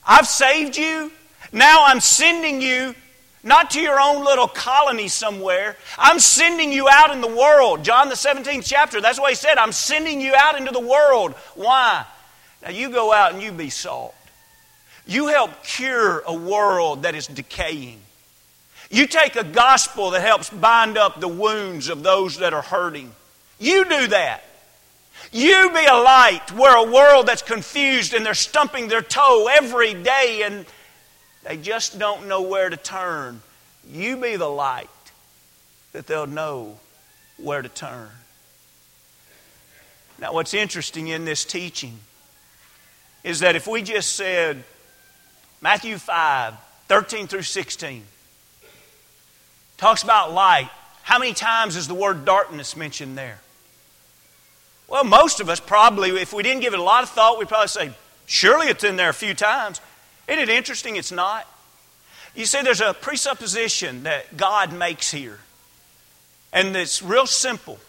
I've 0.05 0.27
saved 0.27 0.77
you. 0.77 1.11
Now 1.51 1.85
I'm 1.85 1.99
sending 1.99 2.61
you 2.61 2.95
not 3.43 3.71
to 3.71 3.81
your 3.81 3.99
own 3.99 4.23
little 4.23 4.47
colony 4.47 5.07
somewhere. 5.07 5.77
I'm 5.97 6.19
sending 6.19 6.71
you 6.71 6.87
out 6.89 7.11
in 7.11 7.21
the 7.21 7.27
world. 7.27 7.83
John 7.83 8.09
the 8.09 8.15
17th 8.15 8.65
chapter, 8.65 9.01
that's 9.01 9.19
what 9.19 9.29
he 9.29 9.35
said. 9.35 9.57
I'm 9.57 9.71
sending 9.71 10.21
you 10.21 10.35
out 10.35 10.57
into 10.57 10.71
the 10.71 10.79
world. 10.79 11.33
Why? 11.55 12.05
Now 12.61 12.69
you 12.69 12.91
go 12.91 13.13
out 13.13 13.33
and 13.33 13.41
you 13.41 13.51
be 13.51 13.69
salt. 13.69 14.13
You 15.09 15.25
help 15.25 15.63
cure 15.63 16.21
a 16.27 16.33
world 16.35 17.01
that 17.01 17.15
is 17.15 17.25
decaying. 17.25 17.99
You 18.91 19.07
take 19.07 19.35
a 19.35 19.43
gospel 19.43 20.11
that 20.11 20.21
helps 20.21 20.51
bind 20.51 20.99
up 20.99 21.19
the 21.19 21.27
wounds 21.27 21.89
of 21.89 22.03
those 22.03 22.37
that 22.37 22.53
are 22.53 22.61
hurting. 22.61 23.11
You 23.57 23.85
do 23.85 24.05
that. 24.09 24.43
You 25.31 25.71
be 25.73 25.83
a 25.83 25.95
light 25.95 26.51
where 26.51 26.77
a 26.77 26.91
world 26.91 27.25
that's 27.25 27.41
confused 27.41 28.13
and 28.13 28.23
they're 28.23 28.35
stumping 28.35 28.87
their 28.87 29.01
toe 29.01 29.49
every 29.51 29.95
day 29.95 30.43
and 30.45 30.67
they 31.43 31.57
just 31.57 31.97
don't 31.97 32.27
know 32.27 32.43
where 32.43 32.69
to 32.69 32.77
turn. 32.77 33.41
You 33.89 34.15
be 34.15 34.35
the 34.35 34.47
light 34.47 34.89
that 35.91 36.05
they'll 36.05 36.27
know 36.27 36.77
where 37.37 37.63
to 37.63 37.69
turn. 37.69 38.09
Now, 40.19 40.33
what's 40.33 40.53
interesting 40.53 41.07
in 41.07 41.25
this 41.25 41.45
teaching 41.45 41.97
is 43.23 43.39
that 43.39 43.55
if 43.55 43.65
we 43.65 43.81
just 43.81 44.15
said 44.15 44.63
Matthew 45.61 45.97
5 45.97 46.55
13 46.87 47.27
through 47.27 47.43
16 47.43 48.03
talks 49.77 50.03
about 50.03 50.33
light, 50.33 50.69
how 51.03 51.19
many 51.19 51.33
times 51.33 51.75
is 51.75 51.87
the 51.87 51.93
word 51.93 52.25
darkness 52.25 52.75
mentioned 52.75 53.17
there? 53.17 53.39
Well, 54.87 55.03
most 55.03 55.39
of 55.39 55.49
us 55.49 55.59
probably, 55.59 56.09
if 56.09 56.33
we 56.33 56.43
didn't 56.43 56.61
give 56.61 56.73
it 56.73 56.79
a 56.79 56.83
lot 56.83 57.03
of 57.03 57.09
thought, 57.09 57.37
we'd 57.37 57.47
probably 57.47 57.67
say, 57.67 57.91
surely 58.25 58.67
it's 58.67 58.83
in 58.83 58.95
there 58.95 59.09
a 59.09 59.13
few 59.13 59.33
times. 59.33 59.81
Isn't 60.27 60.41
it 60.41 60.49
interesting 60.49 60.95
it's 60.95 61.11
not? 61.11 61.47
You 62.35 62.45
see, 62.45 62.61
there's 62.61 62.81
a 62.81 62.93
presupposition 62.93 64.03
that 64.03 64.35
God 64.37 64.73
makes 64.73 65.11
here, 65.11 65.39
and 66.53 66.75
it's 66.75 67.01
real 67.01 67.25
simple. 67.25 67.79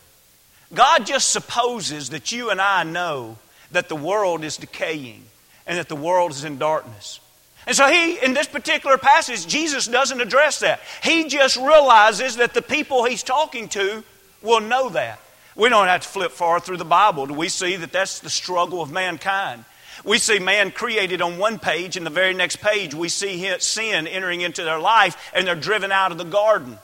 God 0.72 1.06
just 1.06 1.30
supposes 1.30 2.10
that 2.10 2.32
you 2.32 2.50
and 2.50 2.60
I 2.60 2.84
know 2.84 3.38
that 3.72 3.88
the 3.88 3.96
world 3.96 4.44
is 4.44 4.56
decaying 4.56 5.24
and 5.66 5.78
that 5.78 5.88
the 5.88 5.96
world 5.96 6.32
is 6.32 6.44
in 6.44 6.58
darkness. 6.58 7.19
And 7.66 7.76
so 7.76 7.86
he, 7.86 8.18
in 8.24 8.32
this 8.32 8.46
particular 8.46 8.98
passage, 8.98 9.46
Jesus 9.46 9.86
doesn't 9.86 10.20
address 10.20 10.60
that. 10.60 10.80
He 11.02 11.28
just 11.28 11.56
realizes 11.56 12.36
that 12.36 12.54
the 12.54 12.62
people 12.62 13.04
he's 13.04 13.22
talking 13.22 13.68
to 13.70 14.02
will 14.42 14.60
know 14.60 14.88
that. 14.90 15.20
We 15.56 15.68
don't 15.68 15.88
have 15.88 16.02
to 16.02 16.08
flip 16.08 16.32
far 16.32 16.60
through 16.60 16.78
the 16.78 16.84
Bible. 16.84 17.26
Do 17.26 17.34
we 17.34 17.48
see 17.48 17.76
that 17.76 17.92
that's 17.92 18.20
the 18.20 18.30
struggle 18.30 18.80
of 18.80 18.90
mankind? 18.90 19.64
We 20.04 20.18
see 20.18 20.38
man 20.38 20.70
created 20.70 21.20
on 21.20 21.36
one 21.36 21.58
page, 21.58 21.96
and 21.96 22.06
the 22.06 22.10
very 22.10 22.32
next 22.32 22.56
page 22.56 22.94
we 22.94 23.10
see 23.10 23.54
sin 23.58 24.06
entering 24.06 24.40
into 24.40 24.64
their 24.64 24.78
life, 24.78 25.30
and 25.34 25.46
they're 25.46 25.54
driven 25.54 25.92
out 25.92 26.12
of 26.12 26.18
the 26.18 26.24
garden. 26.24 26.78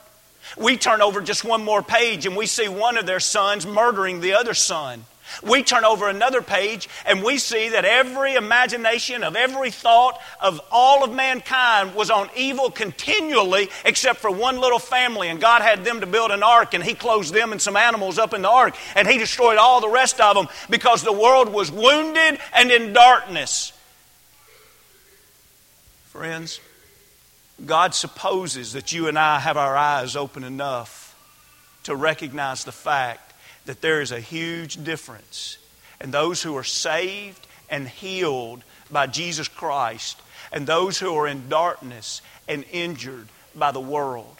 We 0.57 0.77
turn 0.77 1.01
over 1.01 1.21
just 1.21 1.43
one 1.43 1.65
more 1.65 1.81
page, 1.81 2.25
and 2.25 2.35
we 2.35 2.45
see 2.45 2.67
one 2.67 2.97
of 2.97 3.05
their 3.05 3.19
sons 3.19 3.65
murdering 3.65 4.21
the 4.21 4.33
other 4.33 4.53
son. 4.53 5.05
We 5.43 5.63
turn 5.63 5.85
over 5.85 6.07
another 6.07 6.41
page 6.41 6.89
and 7.05 7.23
we 7.23 7.37
see 7.37 7.69
that 7.69 7.85
every 7.85 8.35
imagination 8.35 9.23
of 9.23 9.35
every 9.35 9.71
thought 9.71 10.19
of 10.39 10.61
all 10.71 11.03
of 11.03 11.13
mankind 11.13 11.95
was 11.95 12.09
on 12.09 12.29
evil 12.35 12.71
continually 12.71 13.69
except 13.85 14.19
for 14.19 14.31
one 14.31 14.59
little 14.59 14.79
family. 14.79 15.29
And 15.29 15.39
God 15.39 15.61
had 15.61 15.83
them 15.83 16.01
to 16.01 16.05
build 16.05 16.31
an 16.31 16.43
ark 16.43 16.73
and 16.73 16.83
He 16.83 16.93
closed 16.93 17.33
them 17.33 17.51
and 17.51 17.61
some 17.61 17.77
animals 17.77 18.17
up 18.17 18.33
in 18.33 18.41
the 18.41 18.49
ark 18.49 18.75
and 18.95 19.07
He 19.07 19.17
destroyed 19.17 19.57
all 19.57 19.81
the 19.81 19.89
rest 19.89 20.19
of 20.19 20.35
them 20.35 20.47
because 20.69 21.03
the 21.03 21.13
world 21.13 21.49
was 21.49 21.71
wounded 21.71 22.39
and 22.53 22.71
in 22.71 22.93
darkness. 22.93 23.73
Friends, 26.05 26.59
God 27.65 27.93
supposes 27.93 28.73
that 28.73 28.91
you 28.93 29.07
and 29.07 29.17
I 29.17 29.39
have 29.39 29.57
our 29.57 29.75
eyes 29.75 30.15
open 30.15 30.43
enough 30.43 31.15
to 31.83 31.95
recognize 31.95 32.63
the 32.63 32.71
fact 32.71 33.26
that 33.67 33.81
there 33.81 34.01
is 34.01 34.11
a 34.11 34.19
huge 34.19 34.83
difference. 34.83 35.57
And 36.01 36.11
those 36.11 36.41
who 36.41 36.55
are 36.57 36.63
saved 36.63 37.45
and 37.69 37.87
healed 37.87 38.63
by 38.89 39.07
Jesus 39.07 39.47
Christ, 39.47 40.19
and 40.51 40.65
those 40.65 40.97
who 40.97 41.13
are 41.15 41.27
in 41.27 41.49
darkness 41.49 42.21
and 42.47 42.65
injured 42.71 43.27
by 43.55 43.71
the 43.71 43.79
world. 43.79 44.35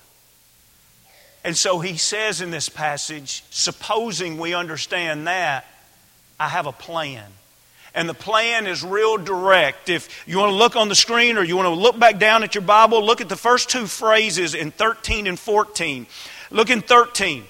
And 1.44 1.56
so 1.56 1.80
he 1.80 1.98
says 1.98 2.42
in 2.42 2.52
this 2.52 2.70
passage, 2.70 3.44
supposing 3.50 4.38
we 4.38 4.54
understand 4.54 5.28
that, 5.28 5.66
I 6.40 6.50
have 6.50 6.66
a 6.66 6.72
plan. 6.72 7.26
And 7.94 8.08
the 8.08 8.13
plan 8.13 8.68
is 8.68 8.84
real 8.84 9.18
direct. 9.18 9.90
If 9.90 10.28
you 10.28 10.38
want 10.38 10.52
to 10.52 10.56
look 10.56 10.76
on 10.76 10.88
the 10.88 10.96
screen 10.96 11.38
or 11.38 11.44
you 11.44 11.56
want 11.56 11.68
to 11.68 11.74
look 11.74 11.98
back 11.98 12.20
down 12.20 12.44
at 12.44 12.54
your 12.54 12.63
Bible, 12.63 13.04
look 13.04 13.22
at 13.22 13.30
the 13.30 13.36
first 13.36 13.70
two 13.70 13.88
phrases 13.88 14.54
in 14.54 14.72
13 14.72 15.26
and 15.26 15.40
14. 15.40 16.06
Look 16.52 16.70
in 16.70 16.82
13. 16.82 17.44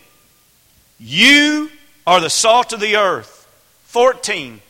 You 1.00 1.70
are 2.06 2.20
the 2.20 2.30
salt 2.30 2.74
of 2.74 2.80
the 2.80 2.96
earth. 2.96 3.48
14. 3.86 4.62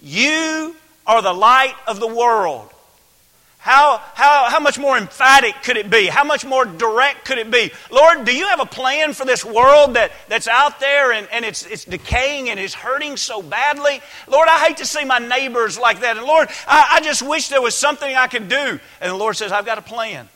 You 0.00 0.76
are 1.06 1.22
the 1.22 1.32
light 1.32 1.74
of 1.86 2.00
the 2.00 2.06
world. 2.06 2.68
How, 3.62 4.02
how, 4.14 4.50
how 4.50 4.58
much 4.58 4.76
more 4.76 4.98
emphatic 4.98 5.54
could 5.62 5.76
it 5.76 5.88
be? 5.88 6.06
How 6.06 6.24
much 6.24 6.44
more 6.44 6.64
direct 6.64 7.24
could 7.24 7.38
it 7.38 7.48
be? 7.48 7.70
Lord, 7.92 8.24
do 8.24 8.36
you 8.36 8.48
have 8.48 8.58
a 8.58 8.66
plan 8.66 9.12
for 9.12 9.24
this 9.24 9.44
world 9.44 9.94
that, 9.94 10.10
that's 10.28 10.48
out 10.48 10.80
there 10.80 11.12
and, 11.12 11.28
and 11.30 11.44
it's, 11.44 11.64
it's 11.66 11.84
decaying 11.84 12.50
and 12.50 12.58
is 12.58 12.74
hurting 12.74 13.16
so 13.16 13.40
badly? 13.40 14.00
Lord, 14.26 14.48
I 14.48 14.66
hate 14.66 14.78
to 14.78 14.84
see 14.84 15.04
my 15.04 15.20
neighbors 15.20 15.78
like 15.78 16.00
that. 16.00 16.16
And 16.16 16.26
Lord, 16.26 16.48
I, 16.66 16.94
I 16.94 17.00
just 17.02 17.22
wish 17.22 17.50
there 17.50 17.62
was 17.62 17.76
something 17.76 18.16
I 18.16 18.26
could 18.26 18.48
do. 18.48 18.80
And 19.00 19.12
the 19.12 19.14
Lord 19.14 19.36
says, 19.36 19.52
I've 19.52 19.64
got 19.64 19.78
a 19.78 19.82
plan. 19.82 20.28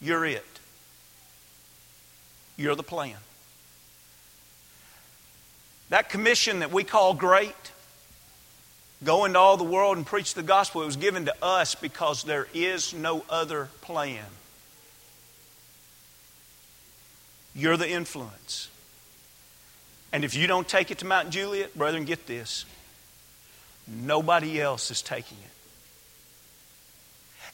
You're 0.00 0.24
it. 0.24 0.46
You're 2.56 2.74
the 2.74 2.82
plan. 2.82 3.16
That 5.92 6.08
commission 6.08 6.60
that 6.60 6.72
we 6.72 6.84
call 6.84 7.12
great, 7.12 7.54
go 9.04 9.26
into 9.26 9.38
all 9.38 9.58
the 9.58 9.64
world 9.64 9.98
and 9.98 10.06
preach 10.06 10.32
the 10.32 10.42
gospel, 10.42 10.80
it 10.80 10.86
was 10.86 10.96
given 10.96 11.26
to 11.26 11.34
us 11.42 11.74
because 11.74 12.24
there 12.24 12.48
is 12.54 12.94
no 12.94 13.26
other 13.28 13.68
plan. 13.82 14.24
You're 17.54 17.76
the 17.76 17.90
influence. 17.90 18.70
And 20.14 20.24
if 20.24 20.34
you 20.34 20.46
don't 20.46 20.66
take 20.66 20.90
it 20.90 20.96
to 21.00 21.04
Mount 21.04 21.28
Juliet, 21.28 21.76
brethren, 21.76 22.06
get 22.06 22.26
this 22.26 22.64
nobody 23.86 24.62
else 24.62 24.90
is 24.90 25.02
taking 25.02 25.36
it. 25.44 25.50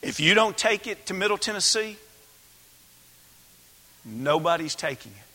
If 0.07 0.21
you 0.21 0.35
don't 0.35 0.57
take 0.57 0.87
it 0.87 1.07
to 1.07 1.15
Middle 1.15 1.39
Tennessee, 1.39 1.97
nobody's 4.05 4.77
taking 4.77 5.11
it. 5.11 5.28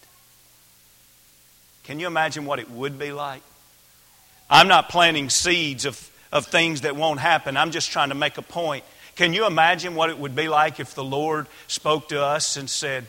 Can 1.83 1.99
you 1.99 2.07
imagine 2.07 2.45
what 2.45 2.59
it 2.59 2.69
would 2.69 2.97
be 2.97 3.11
like? 3.11 3.41
I'm 4.49 4.67
not 4.67 4.89
planting 4.89 5.29
seeds 5.29 5.85
of, 5.85 6.09
of 6.31 6.45
things 6.45 6.81
that 6.81 6.95
won't 6.95 7.19
happen. 7.19 7.57
I'm 7.57 7.71
just 7.71 7.91
trying 7.91 8.09
to 8.09 8.15
make 8.15 8.37
a 8.37 8.41
point. 8.41 8.83
Can 9.15 9.33
you 9.33 9.45
imagine 9.45 9.95
what 9.95 10.09
it 10.09 10.17
would 10.17 10.35
be 10.35 10.47
like 10.47 10.79
if 10.79 10.95
the 10.95 11.03
Lord 11.03 11.47
spoke 11.67 12.09
to 12.09 12.21
us 12.21 12.57
and 12.57 12.69
said, 12.69 13.05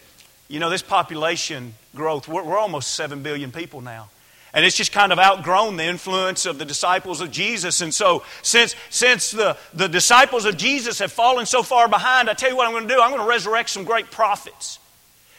You 0.49 0.61
know, 0.61 0.71
this 0.71 0.83
population 0.83 1.75
growth, 1.95 2.29
we're, 2.29 2.43
we're 2.43 2.59
almost 2.59 2.95
7 2.95 3.23
billion 3.23 3.53
people 3.53 3.81
now. 3.81 4.09
And 4.53 4.65
it's 4.65 4.77
just 4.77 4.93
kind 4.93 5.13
of 5.13 5.19
outgrown 5.19 5.77
the 5.77 5.85
influence 5.85 6.47
of 6.47 6.59
the 6.59 6.65
disciples 6.65 7.21
of 7.21 7.33
Jesus. 7.33 7.81
And 7.81 7.93
so, 7.93 8.23
since, 8.43 8.77
since 8.89 9.33
the, 9.33 9.57
the 9.73 9.89
disciples 9.89 10.45
of 10.45 10.57
Jesus 10.57 11.01
have 11.01 11.11
fallen 11.11 11.45
so 11.45 11.65
far 11.65 11.89
behind, 11.89 12.31
I 12.31 12.35
tell 12.35 12.51
you 12.51 12.57
what 12.57 12.67
I'm 12.67 12.73
going 12.73 12.87
to 12.87 12.95
do. 12.95 13.01
I'm 13.01 13.11
going 13.11 13.23
to 13.23 13.29
resurrect 13.29 13.71
some 13.71 13.83
great 13.83 14.13
prophets. 14.13 14.79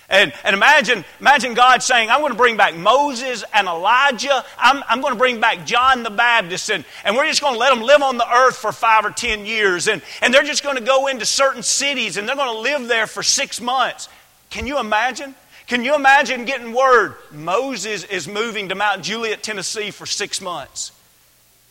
And, 0.08 0.34
and 0.44 0.54
imagine, 0.54 1.04
imagine 1.20 1.56
God 1.56 1.82
saying, 1.82 2.10
I'm 2.10 2.20
going 2.20 2.32
to 2.32 2.38
bring 2.38 2.58
back 2.58 2.76
Moses 2.76 3.44
and 3.54 3.68
Elijah. 3.68 4.46
I'm, 4.58 4.84
I'm 4.88 5.02
going 5.02 5.14
to 5.14 5.18
bring 5.18 5.40
back 5.40 5.66
John 5.66 6.04
the 6.04 6.12
Baptist. 6.12 6.70
And, 6.70 6.86
and 7.04 7.16
we're 7.16 7.28
just 7.28 7.42
going 7.42 7.54
to 7.54 7.60
let 7.60 7.74
them 7.74 7.82
live 7.82 8.04
on 8.04 8.18
the 8.18 8.32
earth 8.32 8.56
for 8.56 8.72
five 8.72 9.04
or 9.04 9.10
ten 9.10 9.48
years. 9.48 9.88
And, 9.88 10.04
and 10.22 10.32
they're 10.32 10.44
just 10.44 10.64
going 10.64 10.78
to 10.78 10.84
go 10.84 11.08
into 11.08 11.26
certain 11.26 11.64
cities 11.64 12.18
and 12.18 12.30
they're 12.30 12.36
going 12.36 12.54
to 12.54 12.62
live 12.62 12.88
there 12.88 13.08
for 13.08 13.24
six 13.24 13.60
months. 13.60 14.08
Can 14.52 14.68
you 14.68 14.80
imagine? 14.80 15.34
Can 15.66 15.84
you 15.84 15.96
imagine 15.96 16.46
getting 16.46 16.74
word 16.74 17.16
Moses 17.32 18.04
is 18.04 18.28
moving 18.28 18.70
to 18.70 18.76
Mount 18.76 19.02
Juliet, 19.02 19.42
Tennessee 19.42 19.90
for 19.90 20.06
six 20.06 20.40
months? 20.40 20.92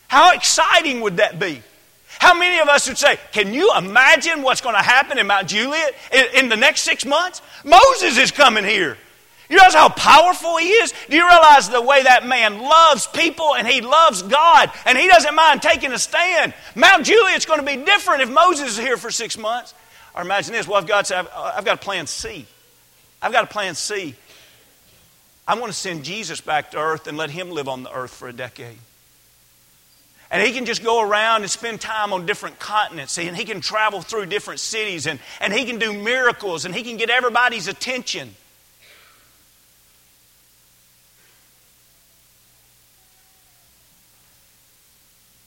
How 0.09 0.35
exciting 0.35 1.01
would 1.03 1.19
that 1.19 1.39
be? 1.39 1.63
How 2.19 2.35
many 2.35 2.61
of 2.61 2.69
us 2.69 2.89
would 2.89 2.99
say, 2.99 3.19
Can 3.33 3.53
you 3.53 3.73
imagine 3.77 4.43
what's 4.43 4.61
going 4.61 4.75
to 4.75 4.83
happen 4.83 5.19
in 5.19 5.27
Mount 5.27 5.49
Juliet 5.49 5.95
in, 6.13 6.45
in 6.45 6.49
the 6.49 6.57
next 6.57 6.83
six 6.83 7.05
months? 7.05 7.43
Moses 7.65 8.19
is 8.19 8.31
coming 8.31 8.65
here. 8.65 8.97
You 9.49 9.57
realize 9.57 9.75
how 9.75 9.91
powerful 9.91 10.57
he 10.57 10.69
is? 10.69 10.95
Do 11.11 11.17
you 11.17 11.29
realize 11.29 11.69
the 11.69 11.83
way 11.83 12.03
that 12.03 12.27
man 12.27 12.61
loves 12.61 13.07
people 13.07 13.55
and 13.55 13.69
he 13.69 13.83
loves 13.83 14.23
God 14.23 14.71
and 14.87 14.97
he 14.97 15.07
doesn't 15.07 15.35
mind 15.35 15.61
taking 15.61 15.93
a 15.93 15.99
stand? 15.99 16.55
Mount 16.75 17.05
Juliet's 17.05 17.45
going 17.45 17.61
to 17.61 17.67
be 17.67 17.77
different 17.77 18.23
if 18.23 18.31
Moses 18.31 18.71
is 18.71 18.79
here 18.79 18.97
for 18.97 19.11
six 19.11 19.37
months. 19.37 19.75
Or 20.15 20.23
imagine 20.23 20.55
this 20.55 20.67
well, 20.67 20.81
if 20.81 20.87
God 20.87 21.07
said, 21.07 21.19
I've, 21.19 21.29
uh, 21.29 21.53
I've 21.57 21.65
got 21.65 21.75
a 21.75 21.85
plan 21.85 22.07
C. 22.07 22.47
I've 23.21 23.33
got 23.33 23.45
a 23.45 23.49
plan 23.49 23.75
C. 23.75 24.15
I'm 25.47 25.59
going 25.59 25.71
to 25.71 25.77
send 25.77 26.05
Jesus 26.05 26.41
back 26.41 26.71
to 26.71 26.79
earth 26.79 27.07
and 27.07 27.19
let 27.19 27.31
him 27.31 27.51
live 27.51 27.69
on 27.69 27.83
the 27.83 27.93
earth 27.93 28.13
for 28.13 28.29
a 28.29 28.33
decade. 28.33 28.79
And 30.31 30.43
he 30.43 30.53
can 30.53 30.65
just 30.65 30.83
go 30.83 31.01
around 31.01 31.43
and 31.43 31.51
spend 31.51 31.81
time 31.81 32.13
on 32.13 32.27
different 32.27 32.59
continents. 32.59 33.19
And 33.19 33.37
he 33.37 33.45
can 33.45 33.61
travel 33.61 34.01
through 34.01 34.27
different 34.27 34.61
cities. 34.61 35.07
And, 35.07 35.21
and 35.41 35.53
he 35.53 35.65
can 35.65 35.79
do 35.79 35.93
miracles. 35.93 36.65
And 36.65 36.75
he 36.75 36.83
can 36.83 36.97
get 36.97 37.11
everybody's 37.11 37.69
attention. 37.69 38.35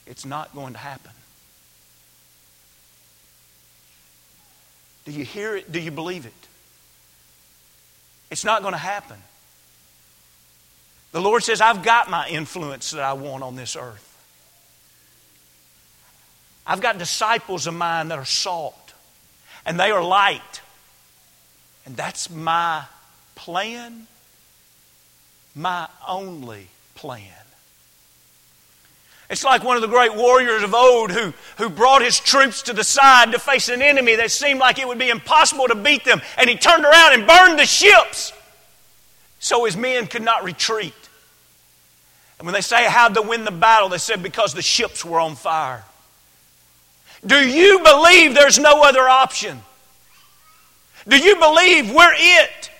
It's 0.05 0.25
not 0.25 0.55
going 0.55 0.73
to 0.73 0.79
happen. 0.79 1.11
Do 5.05 5.11
you 5.11 5.25
hear 5.25 5.55
it? 5.55 5.71
Do 5.71 5.79
you 5.79 5.91
believe 5.91 6.25
it? 6.25 6.33
It's 8.29 8.43
not 8.43 8.61
going 8.61 8.73
to 8.73 8.79
happen. 8.79 9.17
The 11.11 11.21
Lord 11.21 11.43
says, 11.43 11.61
I've 11.61 11.83
got 11.83 12.09
my 12.09 12.27
influence 12.27 12.91
that 12.91 13.03
I 13.03 13.13
want 13.13 13.43
on 13.43 13.55
this 13.55 13.75
earth. 13.75 14.06
I've 16.67 16.81
got 16.81 16.97
disciples 16.97 17.65
of 17.65 17.73
mine 17.73 18.09
that 18.09 18.19
are 18.19 18.25
salt 18.25 18.93
and 19.65 19.79
they 19.79 19.89
are 19.89 20.03
light. 20.03 20.61
And 21.85 21.95
that's 21.95 22.29
my 22.29 22.83
plan, 23.35 24.07
my 25.55 25.87
only 26.05 26.67
plan. 26.95 27.21
It's 29.29 29.43
like 29.43 29.63
one 29.63 29.75
of 29.75 29.81
the 29.81 29.87
great 29.87 30.15
warriors 30.15 30.63
of 30.63 30.73
old 30.73 31.11
who, 31.11 31.33
who 31.57 31.69
brought 31.69 32.01
his 32.01 32.19
troops 32.19 32.61
to 32.63 32.73
the 32.73 32.83
side 32.83 33.31
to 33.31 33.39
face 33.39 33.69
an 33.69 33.81
enemy 33.81 34.15
that 34.15 34.31
seemed 34.31 34.59
like 34.59 34.79
it 34.79 34.87
would 34.87 34.99
be 34.99 35.09
impossible 35.09 35.67
to 35.67 35.75
beat 35.75 36.05
them. 36.05 36.21
And 36.37 36.49
he 36.49 36.57
turned 36.57 36.85
around 36.85 37.13
and 37.13 37.27
burned 37.27 37.59
the 37.59 37.65
ships 37.65 38.31
so 39.39 39.65
his 39.65 39.75
men 39.75 40.07
could 40.07 40.21
not 40.21 40.43
retreat. 40.43 40.93
And 42.39 42.45
when 42.45 42.53
they 42.53 42.61
say, 42.61 42.85
How'd 42.85 43.15
they 43.15 43.21
win 43.21 43.43
the 43.43 43.51
battle? 43.51 43.89
They 43.89 43.97
said, 43.97 44.23
Because 44.23 44.53
the 44.53 44.61
ships 44.61 45.03
were 45.03 45.19
on 45.19 45.35
fire. 45.35 45.83
Do 47.25 47.37
you 47.37 47.79
believe 47.79 48.33
there's 48.33 48.59
no 48.59 48.83
other 48.83 49.07
option? 49.07 49.61
Do 51.07 51.17
you 51.17 51.37
believe 51.37 51.91
we're 51.91 52.13
it? 52.15 52.71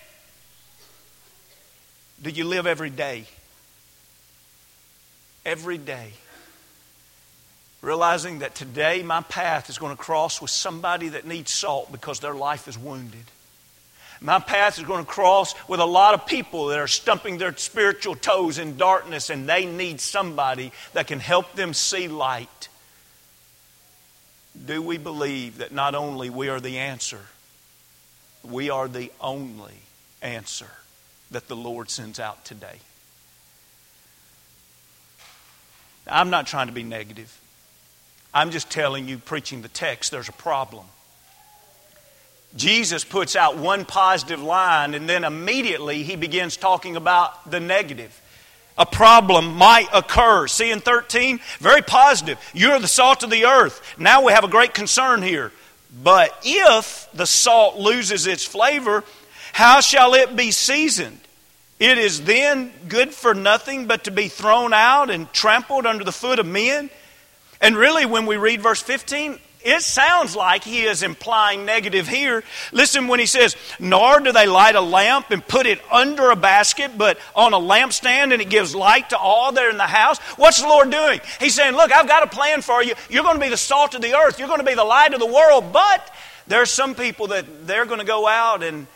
Do 2.22 2.30
you 2.30 2.46
live 2.46 2.68
every 2.68 2.90
day? 2.90 3.26
Every 5.46 5.78
day 5.78 6.14
realizing 7.82 8.40
that 8.40 8.56
today 8.56 9.04
my 9.04 9.22
path 9.22 9.70
is 9.70 9.78
going 9.78 9.96
to 9.96 10.02
cross 10.02 10.42
with 10.42 10.52
somebody 10.52 11.10
that 11.10 11.26
needs 11.26 11.52
salt 11.52 11.92
because 11.92 12.20
their 12.20 12.34
life 12.34 12.68
is 12.68 12.78
wounded. 12.78 13.24
My 14.20 14.40
path 14.40 14.80
is 14.80 14.84
going 14.84 15.06
to 15.06 15.10
cross 15.10 15.54
with 15.70 15.80
a 15.80 15.86
lot 15.86 16.16
of 16.16 16.26
people 16.26 16.68
that 16.68 16.80
are 16.80 16.88
stumping 16.88 17.38
their 17.38 17.56
spiritual 17.56 18.16
toes 18.16 18.58
in 18.58 18.76
darkness 18.76 19.30
and 19.30 19.48
they 19.48 19.66
need 19.66 20.02
somebody 20.02 20.72
that 20.94 21.08
can 21.08 21.20
help 21.20 21.54
them 21.54 21.74
see 21.74 22.08
light. 22.08 22.68
Do 24.66 24.82
we 24.82 24.98
believe 24.98 25.60
that 25.60 25.72
not 25.72 25.96
only 25.96 26.30
we 26.30 26.50
are 26.50 26.60
the 26.60 26.78
answer, 26.78 27.22
we 28.44 28.70
are 28.70 28.88
the 28.88 29.12
only 29.22 29.82
answer 30.22 30.70
that 31.32 31.48
the 31.48 31.56
Lord 31.56 31.90
sends 31.90 32.20
out 32.20 32.46
today? 32.46 32.80
I'm 36.10 36.30
not 36.30 36.48
trying 36.48 36.68
to 36.68 36.74
be 36.74 36.84
negative. 36.84 37.40
I'm 38.34 38.52
just 38.52 38.70
telling 38.70 39.08
you, 39.08 39.18
preaching 39.18 39.62
the 39.62 39.68
text, 39.68 40.12
there's 40.12 40.30
a 40.30 40.34
problem. 40.34 40.86
Jesus 42.56 43.04
puts 43.04 43.36
out 43.36 43.58
one 43.58 43.86
positive 43.86 44.42
line 44.42 44.94
and 44.94 45.08
then 45.08 45.24
immediately 45.24 46.04
he 46.04 46.16
begins 46.16 46.58
talking 46.58 46.96
about 46.96 47.50
the 47.50 47.60
negative. 47.60 48.22
A 48.78 48.86
problem 48.86 49.56
might 49.56 49.88
occur. 49.94 50.48
See 50.48 50.70
in 50.70 50.82
13, 50.82 51.40
very 51.60 51.82
positive. 51.82 52.38
You're 52.54 52.80
the 52.80 52.88
salt 52.88 53.24
of 53.24 53.30
the 53.30 53.46
earth. 53.46 53.82
Now 53.98 54.24
we 54.24 54.34
have 54.34 54.44
a 54.44 54.50
great 54.50 54.74
concern 54.74 55.22
here. 55.22 55.52
But 56.04 56.38
if 56.44 57.10
the 57.14 57.26
salt 57.26 57.78
loses 57.78 58.28
its 58.28 58.46
flavor, 58.46 59.04
how 59.54 59.82
shall 59.82 60.14
it 60.14 60.36
be 60.36 60.52
seasoned? 60.52 61.20
It 61.80 61.98
is 61.98 62.24
then 62.24 62.72
good 62.88 63.14
for 63.14 63.34
nothing 63.34 63.88
but 63.88 64.04
to 64.06 64.12
be 64.12 64.28
thrown 64.28 64.74
out 64.74 65.10
and 65.10 65.32
trampled 65.32 65.86
under 65.86 66.04
the 66.04 66.12
foot 66.12 66.40
of 66.40 66.46
men. 66.46 66.90
And 67.62 67.76
really, 67.76 68.06
when 68.06 68.26
we 68.26 68.38
read 68.38 68.62
verse 68.62 68.82
15, 68.82 69.40
it 69.64 69.82
sounds 69.82 70.36
like 70.36 70.64
he 70.64 70.84
is 70.84 71.04
implying 71.04 71.66
negative 71.66 72.08
here. 72.08 72.44
Listen 72.72 73.08
when 73.08 73.20
he 73.20 73.26
says, 73.26 73.56
Nor 73.80 74.20
do 74.20 74.32
they 74.32 74.48
light 74.48 74.76
a 74.76 74.82
lamp 74.82 75.32
and 75.32 75.46
put 75.46 75.66
it 75.66 75.82
under 75.92 76.32
a 76.32 76.36
basket, 76.36 76.92
but 76.98 77.18
on 77.36 77.54
a 77.54 77.58
lampstand, 77.58 78.34
and 78.34 78.42
it 78.42 78.50
gives 78.50 78.76
light 78.76 79.10
to 79.10 79.18
all 79.18 79.52
that 79.52 79.64
are 79.64 79.70
in 79.70 79.78
the 79.78 79.84
house. 79.84 80.20
What's 80.38 80.62
the 80.62 80.68
Lord 80.68 80.92
doing? 80.92 81.20
He's 81.40 81.56
saying, 81.56 81.76
Look, 81.76 81.92
I've 81.92 82.08
got 82.08 82.24
a 82.24 82.28
plan 82.28 82.62
for 82.62 82.84
you. 82.84 82.94
You're 83.10 83.24
going 83.24 83.36
to 83.36 83.42
be 83.42 83.50
the 83.50 83.58
salt 83.58 83.96
of 83.96 84.02
the 84.02 84.16
earth, 84.16 84.40
you're 84.40 84.48
going 84.48 84.62
to 84.62 84.66
be 84.66 84.76
the 84.76 84.84
light 84.84 85.14
of 85.14 85.20
the 85.20 85.26
world, 85.26 85.74
but 85.74 86.14
there 86.48 86.62
are 86.62 86.68
some 86.68 86.96
people 86.96 87.28
that 87.28 87.68
they're 87.68 87.86
going 87.86 88.00
to 88.00 88.06
go 88.06 88.28
out 88.28 88.64
and 88.64 88.88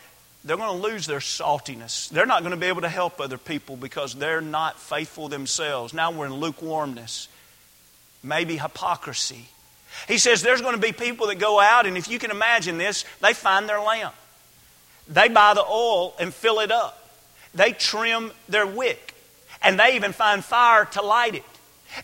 they're 0.44 0.58
going 0.58 0.82
to 0.82 0.88
lose 0.88 1.06
their 1.06 1.20
saltiness. 1.20 2.10
They're 2.10 2.26
not 2.26 2.42
going 2.42 2.52
to 2.52 2.58
be 2.58 2.66
able 2.68 2.82
to 2.82 2.90
help 2.90 3.20
other 3.22 3.38
people 3.38 3.76
because 3.76 4.16
they're 4.16 4.42
not 4.42 4.80
faithful 4.80 5.28
themselves. 5.28 5.94
Now 5.94 6.12
we're 6.12 6.26
in 6.28 6.34
lukewarmness 6.34 7.28
maybe 8.24 8.58
hypocrisy. 8.58 9.48
He 10.08 10.18
says 10.18 10.42
there's 10.42 10.62
going 10.62 10.76
to 10.76 10.82
be 10.82 10.92
people 10.92 11.28
that 11.28 11.40
go 11.40 11.60
out, 11.60 11.86
and 11.86 11.98
if 11.98 12.10
you 12.10 12.20
can 12.20 12.32
imagine 12.32 12.78
this, 12.78 13.06
they 13.22 13.34
find 13.34 13.68
their 13.68 13.80
lamp. 13.80 14.16
They 15.08 15.30
buy 15.30 15.54
the 15.54 15.66
oil 15.66 16.14
and 16.20 16.34
fill 16.34 16.60
it 16.60 16.72
up. 16.72 16.98
They 17.54 17.74
trim 17.74 18.32
their 18.48 18.66
wick, 18.66 19.14
and 19.62 19.80
they 19.80 19.96
even 19.96 20.14
find 20.14 20.44
fire 20.44 20.86
to 20.86 21.02
light 21.02 21.36
it. 21.36 21.44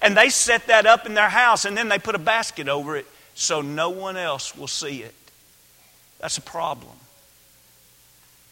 And 0.02 0.18
they 0.18 0.30
set 0.30 0.68
that 0.68 0.86
up 0.86 1.06
in 1.06 1.14
their 1.14 1.30
house, 1.30 1.66
and 1.66 1.78
then 1.78 1.88
they 1.88 2.00
put 2.00 2.16
a 2.16 2.20
basket 2.20 2.68
over 2.68 2.98
it 2.98 3.06
so 3.36 3.62
no 3.62 3.90
one 3.90 4.18
else 4.18 4.56
will 4.56 4.68
see 4.68 5.04
it. 5.04 5.14
That's 6.20 6.38
a 6.38 6.42
problem. 6.42 6.94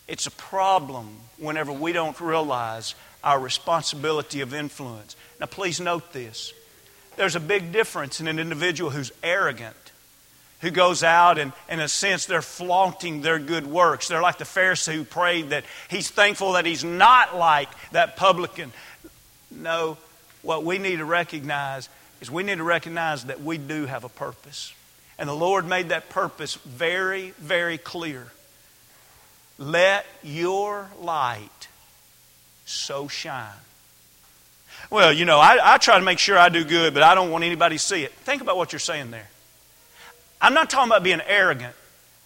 It's 0.08 0.28
a 0.28 0.32
problem 0.32 1.18
whenever 1.38 1.74
we 1.74 1.92
don't 1.92 2.20
realize 2.22 2.96
our 3.24 3.40
responsibility 3.40 4.42
of 4.42 4.54
influence. 4.54 5.16
Now, 5.40 5.48
please 5.48 5.80
note 5.80 6.14
this. 6.14 6.54
There's 7.18 7.36
a 7.36 7.40
big 7.40 7.72
difference 7.72 8.20
in 8.20 8.28
an 8.28 8.40
individual 8.40 8.92
who's 8.92 9.12
arrogant, 9.24 9.76
who 10.62 10.72
goes 10.72 11.04
out 11.04 11.38
and, 11.38 11.54
in 11.70 11.80
a 11.80 11.88
sense, 11.88 12.26
they're 12.26 12.42
flaunting 12.42 13.22
their 13.22 13.40
good 13.40 13.68
works. 13.68 14.08
They're 14.08 14.22
like 14.22 14.38
the 14.38 14.46
Pharisee 14.46 14.96
who 14.96 15.04
prayed 15.04 15.50
that 15.50 15.66
he's 15.90 16.10
thankful 16.10 16.54
that 16.54 16.66
he's 16.66 16.84
not 16.84 17.36
like 17.36 17.70
that 17.92 18.16
publican. 18.16 18.72
No, 19.52 19.98
what 20.42 20.64
we 20.64 20.78
need 20.78 20.98
to 20.98 21.06
recognize 21.06 21.90
is 22.22 22.32
we 22.32 22.44
need 22.44 22.58
to 22.58 22.64
recognize 22.64 23.26
that 23.26 23.42
we 23.42 23.58
do 23.58 23.86
have 23.86 24.04
a 24.04 24.10
purpose. 24.10 24.74
And 25.18 25.30
the 25.30 25.34
Lord 25.34 25.66
made 25.68 25.90
that 25.90 26.10
purpose 26.10 26.56
very, 26.56 27.32
very 27.38 27.78
clear. 27.78 28.28
Let 29.58 30.06
your 30.24 30.90
light 31.00 31.68
so 32.66 33.08
shine 33.08 33.54
well, 34.90 35.12
you 35.12 35.26
know, 35.26 35.40
I, 35.40 35.76
I 35.76 35.78
try 35.78 35.98
to 35.98 36.04
make 36.04 36.20
sure 36.20 36.38
I 36.38 36.50
do 36.50 36.64
good, 36.64 36.94
but 36.94 37.04
I 37.04 37.16
don't 37.16 37.32
want 37.32 37.44
anybody 37.44 37.78
to 37.78 37.84
see 37.84 38.04
it. 38.04 38.12
Think 38.12 38.42
about 38.42 38.58
what 38.58 38.72
you're 38.72 38.80
saying 38.80 39.12
there. 39.12 39.28
I'm 40.42 40.54
not 40.54 40.70
talking 40.70 40.92
about 40.92 41.04
being 41.04 41.22
arrogant. 41.26 41.74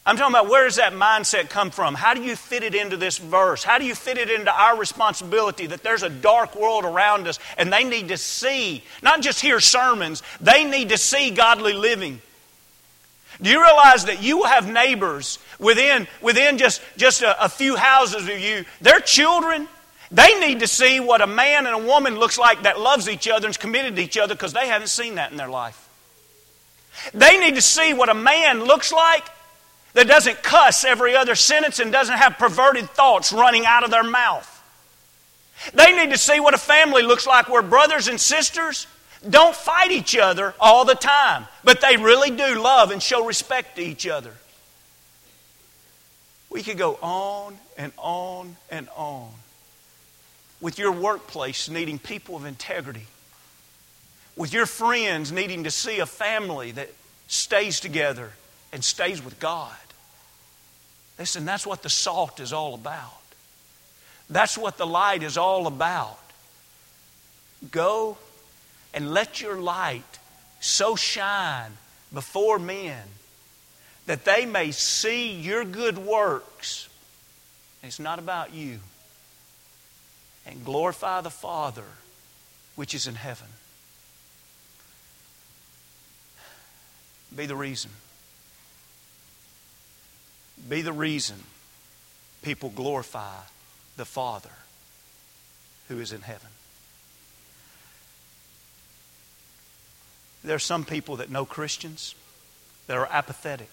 I'm 0.06 0.18
talking 0.18 0.34
about 0.34 0.50
where 0.50 0.64
does 0.64 0.78
that 0.78 0.94
mindset 0.94 1.50
come 1.50 1.70
from? 1.70 1.94
How 1.94 2.14
do 2.14 2.22
you 2.24 2.36
fit 2.36 2.64
it 2.64 2.74
into 2.74 2.98
this 2.98 3.18
verse? 3.18 3.64
How 3.64 3.78
do 3.78 3.86
you 3.86 3.94
fit 3.94 4.18
it 4.18 4.30
into 4.32 4.52
our 4.52 4.76
responsibility 4.78 5.68
that 5.68 5.84
there's 5.84 6.04
a 6.04 6.10
dark 6.10 6.56
world 6.56 6.84
around 6.84 7.28
us 7.28 7.38
and 7.58 7.72
they 7.72 7.84
need 7.84 8.08
to 8.08 8.18
see, 8.18 8.84
not 9.04 9.22
just 9.22 9.40
hear 9.40 9.60
sermons, 9.60 10.24
they 10.42 10.64
need 10.64 10.90
to 10.90 10.98
see 10.98 11.30
godly 11.30 11.74
living. 11.74 12.22
Do 13.42 13.50
you 13.50 13.62
realize 13.62 14.06
that 14.06 14.22
you 14.22 14.44
have 14.44 14.68
neighbors 14.68 15.38
within, 15.60 16.08
within 16.22 16.58
just, 16.58 16.82
just 16.98 17.22
a, 17.22 17.46
a 17.46 17.48
few 17.48 17.76
houses 17.76 18.28
of 18.28 18.40
you? 18.40 18.66
Their 18.82 19.00
children, 19.00 19.68
they 20.12 20.40
need 20.40 20.62
to 20.62 20.68
see 20.68 21.00
what 21.00 21.22
a 21.22 21.28
man 21.28 21.68
and 21.68 21.76
a 21.76 21.88
woman 21.88 22.18
looks 22.18 22.38
like 22.38 22.64
that 22.64 22.80
loves 22.80 23.08
each 23.08 23.28
other 23.28 23.46
and 23.46 23.54
is 23.54 23.58
committed 23.58 23.96
to 23.96 24.02
each 24.02 24.18
other 24.18 24.34
because 24.34 24.54
they 24.54 24.68
haven't 24.68 24.88
seen 24.88 25.16
that 25.16 25.32
in 25.32 25.38
their 25.38 25.50
life. 25.50 25.88
They 27.14 27.38
need 27.40 27.56
to 27.56 27.62
see 27.62 27.94
what 27.94 28.10
a 28.10 28.16
man 28.16 28.64
looks 28.64 28.92
like 28.92 29.24
that 29.94 30.08
doesn't 30.08 30.42
cuss 30.42 30.84
every 30.84 31.16
other 31.16 31.36
sentence 31.36 31.80
and 31.80 31.92
doesn't 31.92 32.18
have 32.18 32.38
perverted 32.38 32.90
thoughts 32.90 33.32
running 33.32 33.66
out 33.66 33.84
of 33.84 33.92
their 33.92 34.04
mouth. 34.04 34.56
They 35.74 35.96
need 35.96 36.12
to 36.12 36.18
see 36.18 36.40
what 36.40 36.54
a 36.54 36.58
family 36.58 37.04
looks 37.04 37.28
like 37.28 37.48
where 37.48 37.62
brothers 37.62 38.08
and 38.08 38.20
sisters 38.20 38.88
don't 39.30 39.56
fight 39.56 39.92
each 39.92 40.18
other 40.18 40.56
all 40.60 40.86
the 40.86 40.96
time, 40.96 41.46
but 41.64 41.82
they 41.82 41.98
really 41.98 42.32
do 42.32 42.62
love 42.62 42.92
and 42.92 43.04
show 43.04 43.26
respect 43.26 43.76
to 43.76 43.84
each 43.84 44.08
other. 44.08 44.34
We 46.50 46.64
could 46.64 46.78
go 46.78 46.98
on 47.02 47.60
and 47.78 47.92
on 47.98 48.56
and 48.72 48.88
on 48.96 49.30
with 50.62 50.78
your 50.78 50.92
workplace 50.92 51.70
needing 51.70 52.00
people 52.00 52.36
of 52.36 52.46
integrity, 52.46 53.08
with 54.36 54.54
your 54.54 54.66
friends 54.66 55.32
needing 55.32 55.64
to 55.64 55.72
see 55.72 56.00
a 56.00 56.06
family 56.06 56.72
that 56.72 56.90
stays 57.28 57.80
together 57.80 58.32
and 58.74 58.84
stays 58.84 59.24
with 59.24 59.40
God. 59.40 59.76
Listen, 61.18 61.46
that's 61.46 61.66
what 61.66 61.84
the 61.84 61.90
salt 61.90 62.40
is 62.40 62.54
all 62.54 62.74
about. 62.74 63.12
That's 64.30 64.58
what 64.58 64.78
the 64.78 64.88
light 64.88 65.24
is 65.24 65.38
all 65.38 65.68
about. 65.68 66.20
Go 67.72 68.18
and 68.94 69.12
let 69.12 69.42
your 69.42 69.58
light 69.58 70.20
so 70.60 70.96
shine 70.96 71.72
before 72.14 72.60
men 72.60 73.04
that 74.06 74.26
they 74.26 74.46
may 74.46 74.72
see 74.72 75.32
your 75.32 75.64
good 75.64 75.98
works. 75.98 76.90
it's 77.84 78.00
not 78.00 78.18
about 78.18 78.54
you. 78.54 78.80
And 80.50 80.66
glorify 80.66 81.22
the 81.22 81.30
Father 81.30 81.84
which 82.76 82.96
is 82.96 83.06
in 83.06 83.16
heaven. 83.16 83.48
Be 87.36 87.46
the 87.46 87.56
reason. 87.56 87.92
Be 90.68 90.82
the 90.82 90.92
reason 90.92 91.36
people 92.42 92.70
glorify 92.70 93.36
the 93.96 94.06
Father 94.06 94.50
who 95.88 96.00
is 96.00 96.12
in 96.12 96.22
heaven. 96.22 96.50
There 100.44 100.56
are 100.56 100.60
some 100.60 100.84
people 100.84 101.18
that 101.18 101.30
know 101.30 101.46
Christians 101.46 102.16
that 102.88 102.98
are 102.98 103.08
apathetic. 103.12 103.70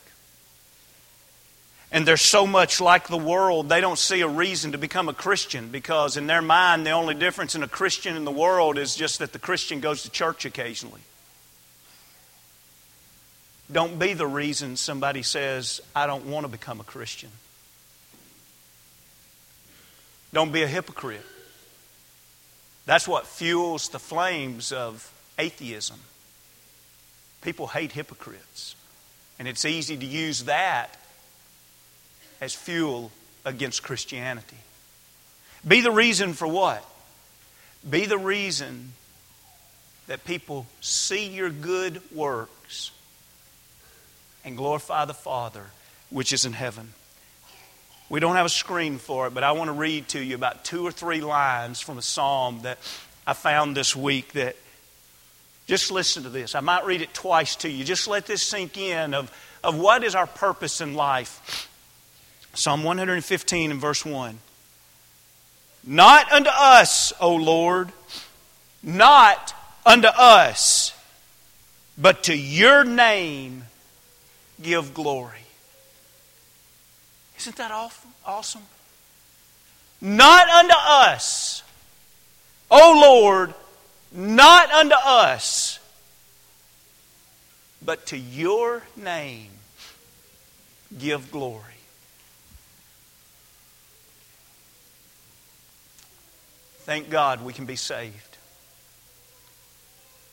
And 1.92 2.06
they're 2.06 2.16
so 2.16 2.46
much 2.46 2.80
like 2.80 3.08
the 3.08 3.16
world, 3.16 3.68
they 3.68 3.80
don't 3.80 3.98
see 3.98 4.20
a 4.20 4.28
reason 4.28 4.72
to 4.72 4.78
become 4.78 5.08
a 5.08 5.14
Christian 5.14 5.68
because, 5.68 6.16
in 6.16 6.26
their 6.26 6.42
mind, 6.42 6.84
the 6.84 6.90
only 6.90 7.14
difference 7.14 7.54
in 7.54 7.62
a 7.62 7.68
Christian 7.68 8.16
and 8.16 8.26
the 8.26 8.32
world 8.32 8.76
is 8.76 8.96
just 8.96 9.20
that 9.20 9.32
the 9.32 9.38
Christian 9.38 9.80
goes 9.80 10.02
to 10.02 10.10
church 10.10 10.44
occasionally. 10.44 11.00
Don't 13.70 13.98
be 13.98 14.14
the 14.14 14.26
reason 14.26 14.76
somebody 14.76 15.22
says, 15.22 15.80
I 15.94 16.06
don't 16.06 16.26
want 16.26 16.44
to 16.44 16.48
become 16.48 16.80
a 16.80 16.84
Christian. 16.84 17.30
Don't 20.32 20.52
be 20.52 20.62
a 20.62 20.68
hypocrite. 20.68 21.24
That's 22.84 23.08
what 23.08 23.26
fuels 23.26 23.88
the 23.88 23.98
flames 23.98 24.70
of 24.70 25.12
atheism. 25.38 25.98
People 27.42 27.68
hate 27.68 27.92
hypocrites. 27.92 28.76
And 29.38 29.48
it's 29.48 29.64
easy 29.64 29.96
to 29.96 30.06
use 30.06 30.44
that 30.44 30.96
as 32.40 32.54
fuel 32.54 33.10
against 33.44 33.82
Christianity. 33.82 34.56
Be 35.66 35.80
the 35.80 35.90
reason 35.90 36.32
for 36.32 36.46
what? 36.46 36.84
Be 37.88 38.06
the 38.06 38.18
reason 38.18 38.92
that 40.06 40.24
people 40.24 40.66
see 40.80 41.28
your 41.28 41.50
good 41.50 42.00
works 42.12 42.90
and 44.44 44.56
glorify 44.56 45.04
the 45.04 45.14
Father 45.14 45.66
which 46.10 46.32
is 46.32 46.44
in 46.44 46.52
heaven. 46.52 46.92
We 48.08 48.20
don't 48.20 48.36
have 48.36 48.46
a 48.46 48.50
screen 48.50 48.98
for 48.98 49.26
it, 49.26 49.34
but 49.34 49.42
I 49.42 49.52
want 49.52 49.68
to 49.68 49.72
read 49.72 50.08
to 50.08 50.22
you 50.22 50.36
about 50.36 50.64
two 50.64 50.86
or 50.86 50.92
three 50.92 51.20
lines 51.20 51.80
from 51.80 51.98
a 51.98 52.02
psalm 52.02 52.60
that 52.62 52.78
I 53.26 53.32
found 53.32 53.76
this 53.76 53.96
week 53.96 54.32
that 54.34 54.54
just 55.66 55.90
listen 55.90 56.22
to 56.22 56.28
this. 56.28 56.54
I 56.54 56.60
might 56.60 56.86
read 56.86 57.02
it 57.02 57.12
twice 57.12 57.56
to 57.56 57.68
you. 57.68 57.82
Just 57.82 58.06
let 58.06 58.26
this 58.26 58.42
sink 58.42 58.78
in 58.78 59.14
of, 59.14 59.32
of 59.64 59.76
what 59.76 60.04
is 60.04 60.14
our 60.14 60.28
purpose 60.28 60.80
in 60.80 60.94
life. 60.94 61.68
Psalm 62.56 62.82
115 62.82 63.70
and 63.70 63.80
verse 63.80 64.04
1. 64.04 64.38
Not 65.84 66.32
unto 66.32 66.48
us, 66.50 67.12
O 67.20 67.36
Lord, 67.36 67.92
not 68.82 69.54
unto 69.84 70.08
us, 70.08 70.92
but 71.98 72.24
to 72.24 72.36
your 72.36 72.82
name 72.82 73.64
give 74.60 74.94
glory. 74.94 75.38
Isn't 77.38 77.56
that 77.56 77.70
awesome? 78.24 78.62
Not 80.00 80.48
unto 80.48 80.74
us, 80.76 81.62
O 82.70 82.98
Lord, 83.00 83.54
not 84.10 84.72
unto 84.72 84.94
us, 84.94 85.78
but 87.84 88.06
to 88.06 88.16
your 88.16 88.82
name 88.96 89.50
give 90.98 91.30
glory. 91.30 91.62
Thank 96.86 97.10
God 97.10 97.44
we 97.44 97.52
can 97.52 97.66
be 97.66 97.74
saved. 97.74 98.38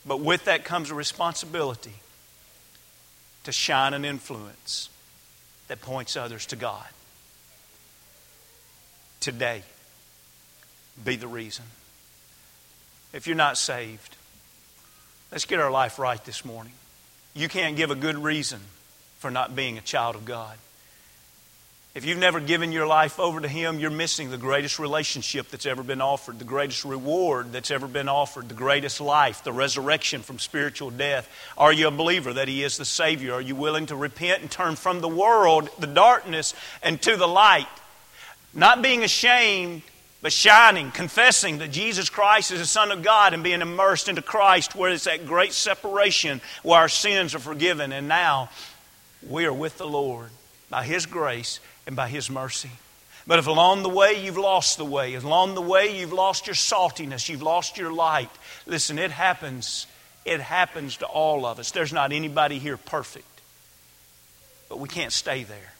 But 0.06 0.20
with 0.20 0.46
that 0.46 0.64
comes 0.64 0.92
a 0.92 0.94
responsibility 0.94 1.96
to 3.46 3.52
shine 3.52 3.96
an 3.96 4.06
influence 4.06 4.90
that 5.68 5.82
points 5.82 6.16
others 6.16 6.46
to 6.46 6.56
God. 6.56 6.86
Today, 9.20 9.64
be 11.04 11.16
the 11.16 11.28
reason. 11.28 11.66
If 13.14 13.26
you're 13.26 13.36
not 13.36 13.58
saved, 13.58 14.16
let's 15.32 15.46
get 15.46 15.60
our 15.60 15.72
life 15.72 15.98
right 15.98 16.24
this 16.24 16.46
morning. 16.46 16.74
You 17.34 17.50
can't 17.50 17.76
give 17.76 17.90
a 17.90 17.96
good 17.96 18.20
reason 18.20 18.60
for 19.18 19.32
not 19.32 19.56
being 19.56 19.80
a 19.80 19.82
child 19.82 20.16
of 20.16 20.24
God. 20.24 20.56
If 21.96 22.06
you've 22.06 22.18
never 22.18 22.40
given 22.40 22.72
your 22.72 22.88
life 22.88 23.20
over 23.20 23.40
to 23.40 23.48
Him, 23.48 23.80
you're 23.80 23.92
missing 23.92 24.32
the 24.32 24.38
greatest 24.38 24.80
relationship 24.80 25.50
that's 25.50 25.68
ever 25.68 25.84
been 25.84 26.02
offered, 26.02 26.40
the 26.40 26.44
greatest 26.44 26.86
reward 26.86 27.52
that's 27.52 27.70
ever 27.70 27.88
been 27.88 28.10
offered, 28.10 28.50
the 28.50 28.56
greatest 28.56 29.00
life, 29.00 29.44
the 29.44 29.54
resurrection 29.54 30.24
from 30.24 30.40
spiritual 30.40 30.90
death. 30.90 31.30
Are 31.56 31.72
you 31.72 31.88
a 31.88 31.92
believer 31.92 32.34
that 32.34 32.48
He 32.48 32.64
is 32.64 32.78
the 32.78 32.86
Savior? 32.86 33.36
Are 33.36 33.42
you 33.42 33.56
willing 33.56 33.86
to 33.88 33.96
repent 33.96 34.42
and 34.42 34.50
turn 34.50 34.76
from 34.76 35.02
the 35.02 35.08
world, 35.08 35.70
the 35.78 35.86
darkness, 35.86 36.56
and 36.82 37.00
to 37.04 37.16
the 37.16 37.28
light? 37.28 37.68
Not 38.56 38.82
being 38.82 39.04
ashamed, 39.04 39.84
but 40.24 40.34
shining, 40.34 40.90
confessing 40.90 41.60
that 41.60 41.70
Jesus 41.70 42.10
Christ 42.10 42.50
is 42.50 42.60
the 42.60 42.66
Son 42.66 42.92
of 42.92 43.04
God 43.04 43.36
and 43.36 43.44
being 43.44 43.62
immersed 43.62 44.10
into 44.10 44.24
Christ, 44.24 44.74
where 44.74 44.90
it's 44.90 45.04
that 45.04 45.28
great 45.28 45.54
separation 45.54 46.42
where 46.64 46.80
our 46.80 46.90
sins 46.90 47.36
are 47.36 47.40
forgiven. 47.40 47.92
And 47.92 48.08
now 48.08 48.50
we 49.30 49.46
are 49.46 49.54
with 49.54 49.78
the 49.78 49.86
Lord 49.86 50.32
by 50.72 50.86
His 50.86 51.06
grace 51.06 51.60
and 51.86 51.96
by 51.96 52.08
His 52.08 52.30
mercy. 52.30 52.72
But 53.26 53.40
if 53.40 53.48
along 53.48 53.84
the 53.84 53.90
way 53.90 54.24
you've 54.24 54.38
lost 54.38 54.78
the 54.78 54.86
way, 54.86 55.16
along 55.16 55.56
the 55.56 55.62
way 55.62 55.98
you've 55.98 56.14
lost 56.14 56.48
your 56.48 56.56
saltiness, 56.56 57.30
you've 57.30 57.42
lost 57.42 57.78
your 57.78 57.92
light, 57.92 58.30
listen, 58.66 59.00
it 59.00 59.12
happens. 59.12 59.88
It 60.26 60.42
happens 60.42 60.98
to 60.98 61.06
all 61.06 61.46
of 61.46 61.60
us. 61.60 61.72
There's 61.72 61.94
not 61.94 62.12
anybody 62.12 62.60
here 62.60 62.78
perfect. 62.78 63.26
But 64.70 64.80
we 64.80 64.90
can't 64.90 65.12
stay 65.12 65.44
there. 65.44 65.74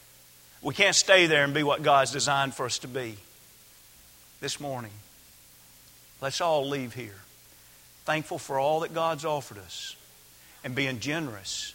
We 0.62 0.74
can't 0.74 0.96
stay 0.96 1.28
there 1.28 1.44
and 1.44 1.54
be 1.54 1.64
what 1.64 1.84
God's 1.84 2.12
designed 2.12 2.54
for 2.54 2.66
us 2.66 2.80
to 2.80 2.88
be. 2.88 3.18
This 4.40 4.60
morning, 4.60 4.92
let's 6.22 6.42
all 6.42 6.68
leave 6.68 6.94
here 6.94 7.16
thankful 8.06 8.38
for 8.38 8.60
all 8.60 8.82
that 8.82 8.94
God's 8.94 9.26
offered 9.26 9.58
us 9.60 9.96
and 10.64 10.76
being 10.76 11.00
generous 11.00 11.74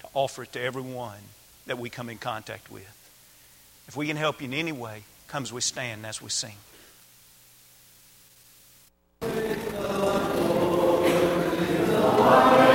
to 0.00 0.08
offer 0.14 0.42
it 0.42 0.52
to 0.52 0.60
everyone 0.60 1.18
that 1.66 1.78
we 1.78 1.90
come 1.90 2.08
in 2.08 2.18
contact 2.18 2.70
with. 2.70 2.99
If 3.90 3.96
we 3.96 4.06
can 4.06 4.16
help 4.16 4.40
you 4.40 4.46
in 4.46 4.54
any 4.54 4.70
way, 4.70 5.02
come 5.26 5.42
as 5.42 5.52
we 5.52 5.60
stand 5.60 6.06
as 6.06 6.22
we 6.22 6.28
sing. 6.28 6.54
The 9.18 9.26
Lord, 9.98 11.10
Lord, 11.90 12.69